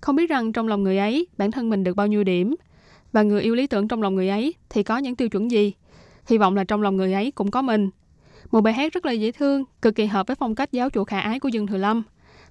[0.00, 2.54] Không biết rằng trong lòng người ấy, bản thân mình được bao nhiêu điểm,
[3.12, 5.72] và người yêu lý tưởng trong lòng người ấy thì có những tiêu chuẩn gì.
[6.26, 7.90] Hy vọng là trong lòng người ấy cũng có mình.
[8.51, 11.03] Một bài hát rất là dễ thương, cực kỳ hợp với phong cách giáo chủ
[11.03, 12.03] khả ái của Dương Thừa Lâm.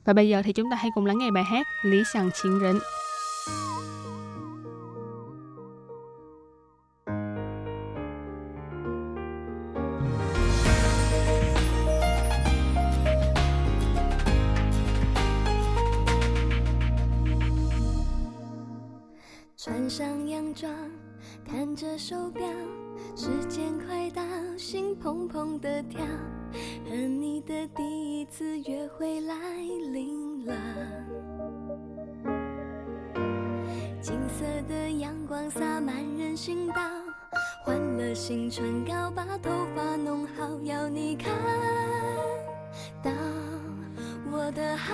[0.04, 2.60] Và bây giờ thì chúng ta hãy cùng lắng nghe bài hát Lý Sàng Chiến
[2.60, 2.78] Rỉnh.
[19.62, 20.72] 穿上洋装，
[21.44, 22.42] 看着手表，
[23.13, 24.21] 时间快到，
[24.57, 26.01] 心砰砰的跳，
[26.89, 29.35] 和你的第一次约会来
[29.91, 30.53] 临了。
[34.01, 36.75] 金色的阳光洒满人行道，
[37.63, 41.33] 换了新唇膏，把头发弄好，要你看
[43.01, 43.11] 到
[44.31, 44.93] 我的好。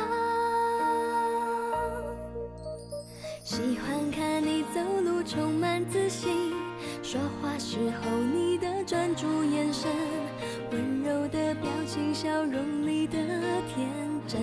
[3.44, 6.51] 喜欢看你走路充满自信。
[7.12, 9.92] 说话时候你的专注眼神，
[10.72, 13.18] 温柔的表情，笑容里的
[13.68, 13.86] 天
[14.26, 14.40] 真。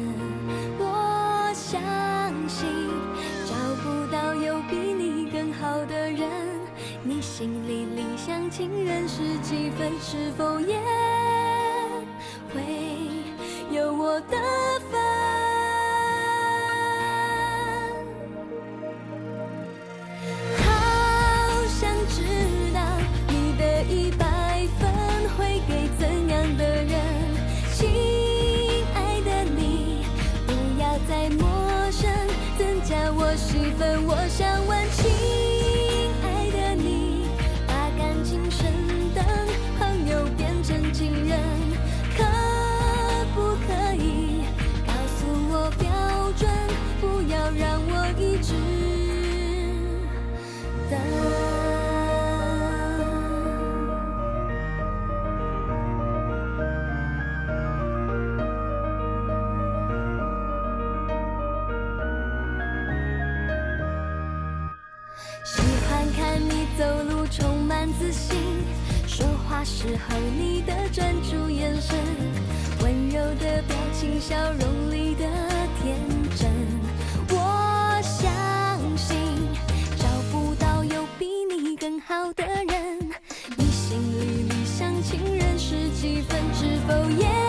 [0.78, 1.80] 我相
[2.46, 2.68] 信
[3.46, 6.28] 找不到有比你更好的人，
[7.02, 9.90] 你心里理想情人是几分？
[9.98, 10.76] 是否也
[12.52, 12.60] 会
[13.74, 14.36] 有我的
[69.80, 71.96] 时候你的专注眼神，
[72.82, 75.24] 温柔的表情，笑容里的
[75.80, 75.96] 天
[76.36, 76.50] 真。
[77.28, 78.28] 我相
[78.96, 79.16] 信
[79.96, 82.98] 找不到有比你更好的人，
[83.56, 86.40] 你心里理想情人是几分？
[86.54, 87.47] 是否也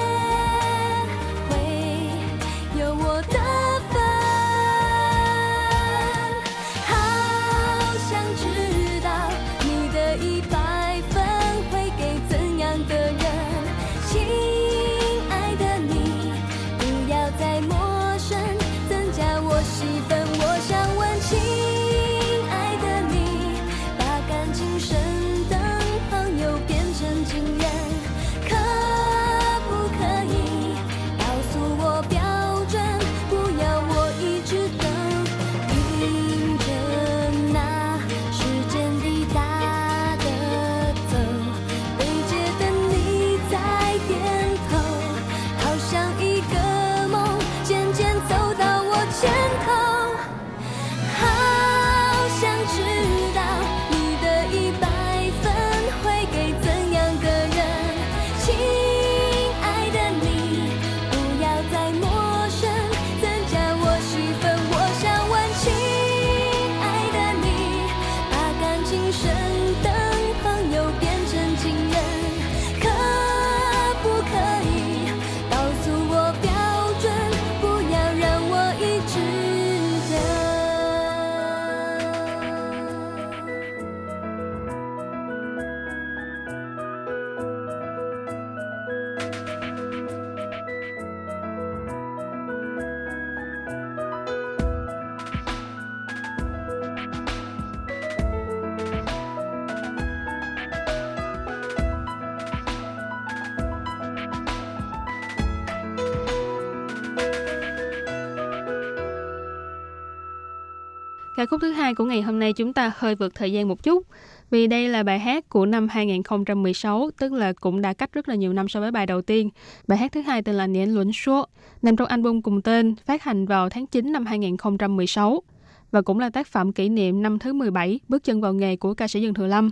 [111.40, 113.84] ？Ca khúc thứ hai của ngày hôm nay chúng ta hơi vượt thời gian một
[113.84, 114.08] chút
[114.50, 118.36] vì đây là bài hát của năm 2016, tức là cũng đã cách rất là
[118.36, 119.50] nhiều năm so với bài đầu tiên.
[119.88, 121.46] Bài hát thứ hai tên là Niên Luận Số,
[121.82, 125.44] nằm trong album cùng tên, phát hành vào tháng 9 năm 2016
[125.92, 128.94] và cũng là tác phẩm kỷ niệm năm thứ 17 bước chân vào nghề của
[128.94, 129.72] ca sĩ Dương Thừa Lâm.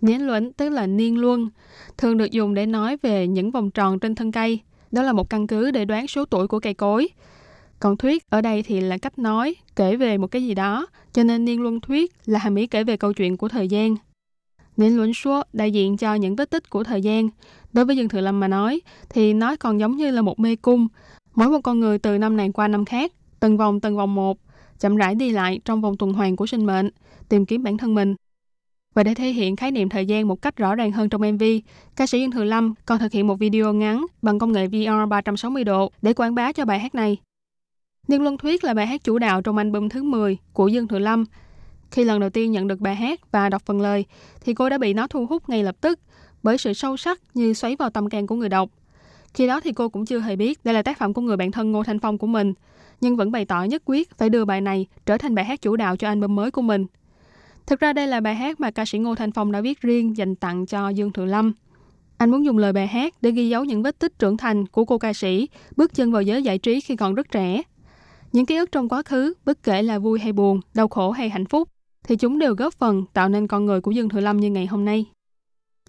[0.00, 1.48] Niên luẩn tức là niên luân,
[1.98, 4.60] thường được dùng để nói về những vòng tròn trên thân cây.
[4.90, 7.08] Đó là một căn cứ để đoán số tuổi của cây cối.
[7.82, 11.24] Còn thuyết ở đây thì là cách nói, kể về một cái gì đó, cho
[11.24, 13.96] nên niên luân thuyết là hàm ý kể về câu chuyện của thời gian.
[14.76, 17.28] Niên luân số đại diện cho những vết tích của thời gian.
[17.72, 20.56] Đối với Dương Thừa Lâm mà nói, thì nó còn giống như là một mê
[20.56, 20.88] cung.
[21.34, 24.38] Mỗi một con người từ năm này qua năm khác, từng vòng từng vòng một,
[24.78, 26.90] chậm rãi đi lại trong vòng tuần hoàn của sinh mệnh,
[27.28, 28.14] tìm kiếm bản thân mình.
[28.94, 31.42] Và để thể hiện khái niệm thời gian một cách rõ ràng hơn trong MV,
[31.96, 35.08] ca sĩ Dương Thừa Lâm còn thực hiện một video ngắn bằng công nghệ VR
[35.08, 37.18] 360 độ để quảng bá cho bài hát này.
[38.08, 40.98] Niên Luân Thuyết là bài hát chủ đạo trong album thứ 10 của Dương Thừa
[40.98, 41.24] Lâm.
[41.90, 44.04] Khi lần đầu tiên nhận được bài hát và đọc phần lời,
[44.44, 46.00] thì cô đã bị nó thu hút ngay lập tức
[46.42, 48.70] bởi sự sâu sắc như xoáy vào tâm can của người đọc.
[49.34, 51.50] Khi đó thì cô cũng chưa hề biết đây là tác phẩm của người bạn
[51.50, 52.54] thân Ngô Thanh Phong của mình,
[53.00, 55.76] nhưng vẫn bày tỏ nhất quyết phải đưa bài này trở thành bài hát chủ
[55.76, 56.86] đạo cho album mới của mình.
[57.66, 60.16] Thực ra đây là bài hát mà ca sĩ Ngô Thanh Phong đã viết riêng
[60.16, 61.52] dành tặng cho Dương thừa Lâm.
[62.16, 64.84] Anh muốn dùng lời bài hát để ghi dấu những vết tích trưởng thành của
[64.84, 67.62] cô ca sĩ, bước chân vào giới giải trí khi còn rất trẻ.
[68.32, 71.30] Những ký ức trong quá khứ, bất kể là vui hay buồn, đau khổ hay
[71.30, 71.68] hạnh phúc,
[72.04, 74.66] thì chúng đều góp phần tạo nên con người của Dương Thừa Lâm như ngày
[74.66, 75.06] hôm nay.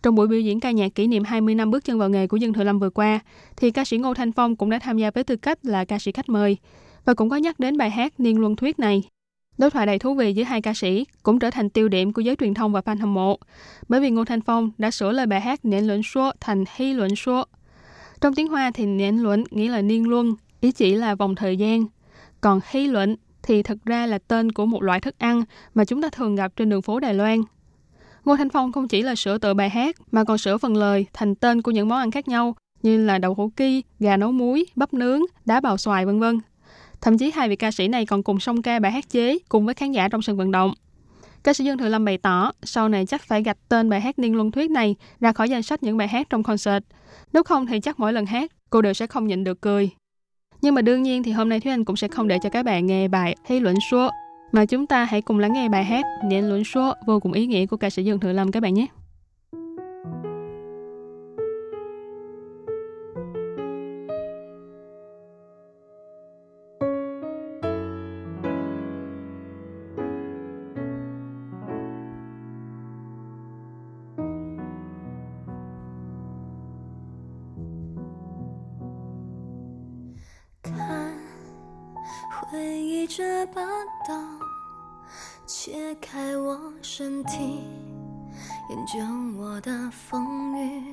[0.04, 2.38] Trong buổi biểu diễn ca nhạc kỷ niệm 20 năm bước chân vào nghề của
[2.38, 3.20] Dương Thừa Lâm vừa qua,
[3.58, 6.00] thì ca sĩ Ngô Thanh Phong cũng đã tham gia với tư cách là ca
[6.00, 6.58] sĩ khách mời
[7.06, 9.04] và cũng có nhắc đến bài hát Niên Luân Thuyết này.
[9.58, 12.22] Đối thoại đầy thú vị giữa hai ca sĩ cũng trở thành tiêu điểm của
[12.22, 13.38] giới truyền thông và fan hâm mộ,
[13.89, 16.94] bởi vì Ngô Thanh Phong đã sửa lời bài hát Niên Luận Số thành Hy
[16.94, 17.46] Luận Số.
[18.22, 21.58] Trong tiếng Hoa thì Niên Luận nghĩa là niên luân, ý chỉ là vòng thời
[21.58, 21.86] gian.
[22.44, 26.02] Còn hí Luận thì thực ra là tên của một loại thức ăn mà chúng
[26.02, 27.41] ta thường gặp trên đường phố Đài Loan.
[28.26, 31.06] Ngô Thanh Phong không chỉ là sửa tựa bài hát mà còn sửa phần lời
[31.14, 34.32] thành tên của những món ăn khác nhau như là đậu hũ ki, gà nấu
[34.32, 36.39] muối, bắp nướng, đá bào xoài vân vân.
[37.02, 39.66] Thậm chí hai vị ca sĩ này còn cùng song ca bài hát chế cùng
[39.66, 40.74] với khán giả trong sân vận động.
[41.44, 44.20] Ca sĩ Dương Thừa Lâm bày tỏ sau này chắc phải gạch tên bài hát
[44.20, 46.84] Niên Luân Thuyết này ra khỏi danh sách những bài hát trong concert.
[47.34, 49.89] Nếu không thì chắc mỗi lần hát cô đều sẽ không nhịn được cười.
[50.64, 52.64] Nhưng mà đương nhiên thì hôm nay Thúy Anh cũng sẽ không để cho các
[52.64, 54.09] bạn nghe bài Hay Luận Số
[54.51, 57.45] mà chúng ta hãy cùng lắng nghe bài hát Niên Luận Số, vô cùng ý
[57.45, 58.88] nghĩa của ca sĩ Dương Thừa Lâm các bạn nhé.
[86.02, 87.62] 开我身体，
[88.70, 89.00] 研究
[89.39, 90.91] 我的风雨。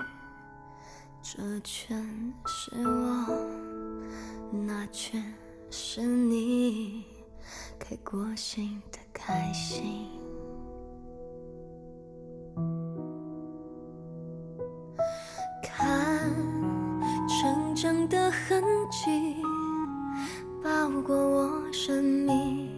[1.22, 2.02] 这全
[2.46, 3.26] 是我，
[4.50, 5.22] 那全
[5.70, 7.04] 是你，
[7.78, 10.08] 开过心的开心。
[15.62, 16.30] 看
[17.28, 19.36] 成长的痕迹。
[20.62, 22.68] 包裹我生命，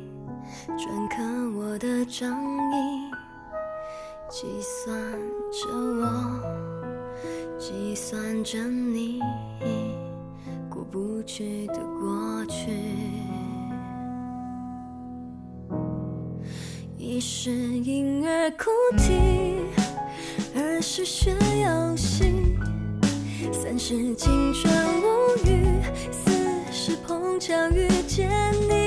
[0.68, 1.16] 篆刻
[1.58, 2.40] 我的掌
[2.72, 3.10] 印，
[4.30, 4.94] 计算
[5.50, 6.40] 着我，
[7.58, 9.20] 计算着你，
[10.70, 12.70] 过不去的过去。
[16.96, 19.18] 一是婴儿哭啼，
[20.54, 22.56] 二是学游戏，
[23.52, 25.82] 三是青春无语。
[26.12, 26.30] 四
[26.70, 28.30] 是碰巧遇见
[28.70, 28.81] 你，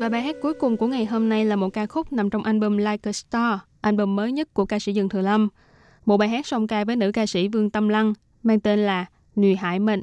[0.00, 2.42] Và bài hát cuối cùng của ngày hôm nay là một ca khúc nằm trong
[2.42, 5.48] album Like a Star, album mới nhất của ca sĩ Dương Thừa Lâm.
[6.06, 9.06] Một bài hát song ca với nữ ca sĩ Vương Tâm Lăng mang tên là
[9.36, 10.02] Nùy Hải Mệnh.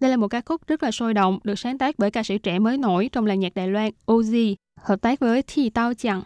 [0.00, 2.38] Đây là một ca khúc rất là sôi động, được sáng tác bởi ca sĩ
[2.38, 6.22] trẻ mới nổi trong làng nhạc Đài Loan Ozi, hợp tác với Thi Tao Chẳng.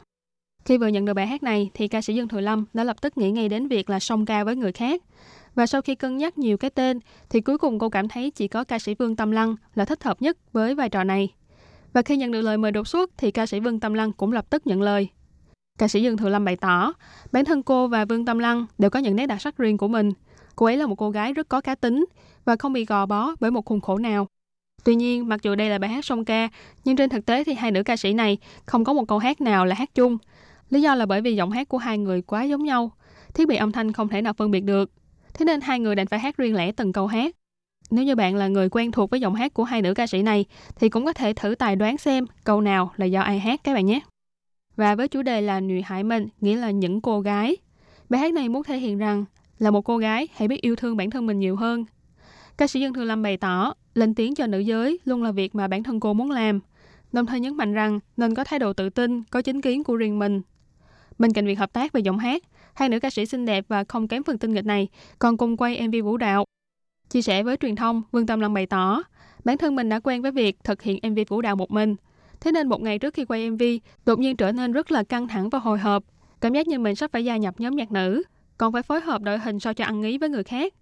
[0.65, 2.97] Khi vừa nhận được bài hát này, thì ca sĩ Dương Thừa Lâm đã lập
[3.01, 5.03] tức nghĩ ngay đến việc là song ca với người khác.
[5.55, 7.01] Và sau khi cân nhắc nhiều cái tên,
[7.31, 10.05] thì cuối cùng cô cảm thấy chỉ có ca sĩ Vương Tâm Lăng là thích
[10.05, 11.35] hợp nhất với vai trò này.
[11.95, 14.33] Và khi nhận được lời mời đột xuất, thì ca sĩ Vương Tâm Lăng cũng
[14.33, 15.09] lập tức nhận lời.
[15.79, 16.93] Ca sĩ Dương Thừa Lâm bày tỏ,
[17.33, 19.89] bản thân cô và Vương Tâm Lăng đều có những nét đặc sắc riêng của
[19.89, 20.13] mình.
[20.57, 22.07] Cô ấy là một cô gái rất có cá tính
[22.45, 24.27] và không bị gò bó bởi một khuôn khổ nào.
[24.85, 26.49] Tuy nhiên, mặc dù đây là bài hát song ca,
[26.85, 29.41] nhưng trên thực tế thì hai nữ ca sĩ này không có một câu hát
[29.41, 30.19] nào là hát chung.
[30.71, 32.93] Lý do là bởi vì giọng hát của hai người quá giống nhau,
[33.35, 34.91] thiết bị âm thanh không thể nào phân biệt được.
[35.35, 37.37] Thế nên hai người đành phải hát riêng lẻ từng câu hát.
[37.91, 40.23] Nếu như bạn là người quen thuộc với giọng hát của hai nữ ca sĩ
[40.23, 40.45] này,
[40.77, 43.75] thì cũng có thể thử tài đoán xem câu nào là do ai hát các
[43.75, 44.01] bạn nhé.
[44.77, 47.57] Và với chủ đề là Nữ Hải Minh, nghĩa là những cô gái.
[48.09, 49.25] Bài hát này muốn thể hiện rằng
[49.59, 51.85] là một cô gái hãy biết yêu thương bản thân mình nhiều hơn.
[52.57, 55.55] Ca sĩ Dương thường Lâm bày tỏ, lên tiếng cho nữ giới luôn là việc
[55.55, 56.61] mà bản thân cô muốn làm,
[57.13, 59.97] đồng thời nhấn mạnh rằng nên có thái độ tự tin, có chính kiến của
[59.97, 60.43] riêng mình.
[61.19, 62.43] Bên cạnh việc hợp tác về giọng hát,
[62.75, 65.57] hai nữ ca sĩ xinh đẹp và không kém phần tinh nghịch này còn cùng
[65.57, 66.45] quay MV vũ đạo.
[67.15, 69.03] Chia sẻ với truyền thông, Vương Tâm Lâm bày tỏ,
[69.45, 71.97] bản thân mình đã quen với việc thực hiện MV vũ đạo một mình.
[72.41, 73.63] Thế nên một ngày trước khi quay MV,
[74.07, 76.05] đột nhiên trở nên rất là căng thẳng và hồi hộp.
[76.41, 78.23] Cảm giác như mình sắp phải gia nhập nhóm nhạc nữ,
[78.59, 80.75] còn phải phối hợp đội hình sao cho ăn ý với người khác.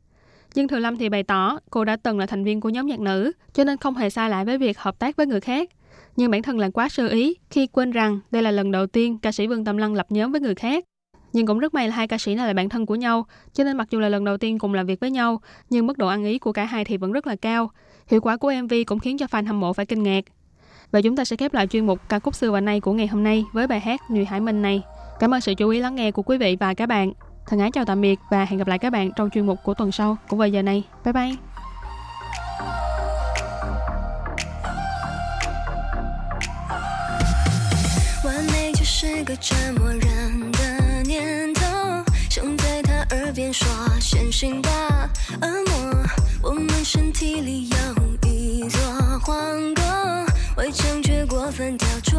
[0.55, 3.01] Dương Thừa Lâm thì bày tỏ cô đã từng là thành viên của nhóm nhạc
[3.01, 5.69] nữ, cho nên không hề xa lại với việc hợp tác với người khác.
[6.17, 9.19] Nhưng bản thân là quá sơ ý khi quên rằng đây là lần đầu tiên
[9.19, 10.85] ca sĩ Vương Tâm Lăng lập nhóm với người khác
[11.33, 13.65] nhưng cũng rất may là hai ca sĩ này là bạn thân của nhau, cho
[13.65, 16.09] nên mặc dù là lần đầu tiên cùng làm việc với nhau, nhưng mức độ
[16.09, 17.71] ăn ý của cả hai thì vẫn rất là cao.
[18.07, 20.25] Hiệu quả của MV cũng khiến cho fan hâm mộ phải kinh ngạc.
[20.91, 23.07] Và chúng ta sẽ khép lại chuyên mục ca khúc xưa và nay của ngày
[23.07, 24.83] hôm nay với bài hát Người Hải Minh này.
[25.21, 27.13] Cảm ơn sự chú ý lắng nghe của quý vị và các bạn.
[27.47, 29.75] Thân ái chào tạm biệt và hẹn gặp lại các bạn trong chuyên mục của
[29.75, 30.83] tuần sau cũng vào giờ này.
[31.05, 31.33] Bye bye.
[38.25, 40.32] Hãy subscribe cho kênh Ghiền
[43.33, 43.67] 边说
[44.01, 45.11] ：“先醒吧，
[45.41, 46.05] 恶魔。”
[46.43, 47.77] 我们身体里有
[48.29, 48.81] 一座
[49.21, 49.85] 皇宫，
[50.57, 52.19] 围墙却过分雕琢。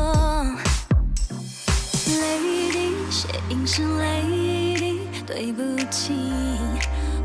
[2.08, 5.62] Lady，谐音是 Lady，对不
[5.92, 6.14] 起，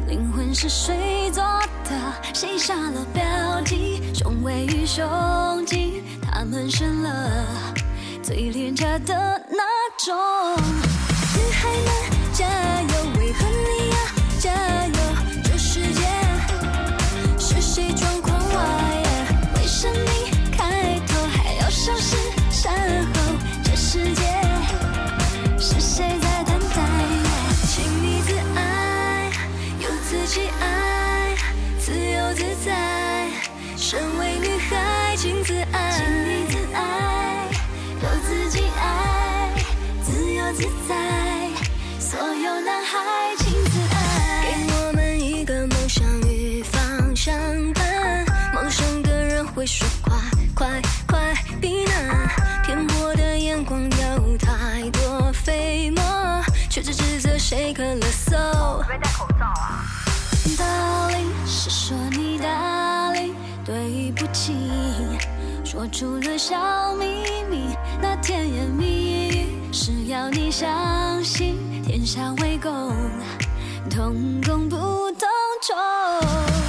[0.07, 1.43] 灵魂是水做
[1.85, 3.23] 的，谁下了标
[3.63, 7.65] 记，雄伟与胸襟，他们生了。
[8.23, 9.65] 最廉价的那
[10.05, 10.15] 种，
[11.35, 11.89] 女孩们
[65.91, 67.05] 出了小秘
[67.49, 72.93] 密那甜言蜜语是要你相信天下为公
[73.89, 74.77] 同工不
[75.13, 75.29] 同
[75.63, 76.68] 酬。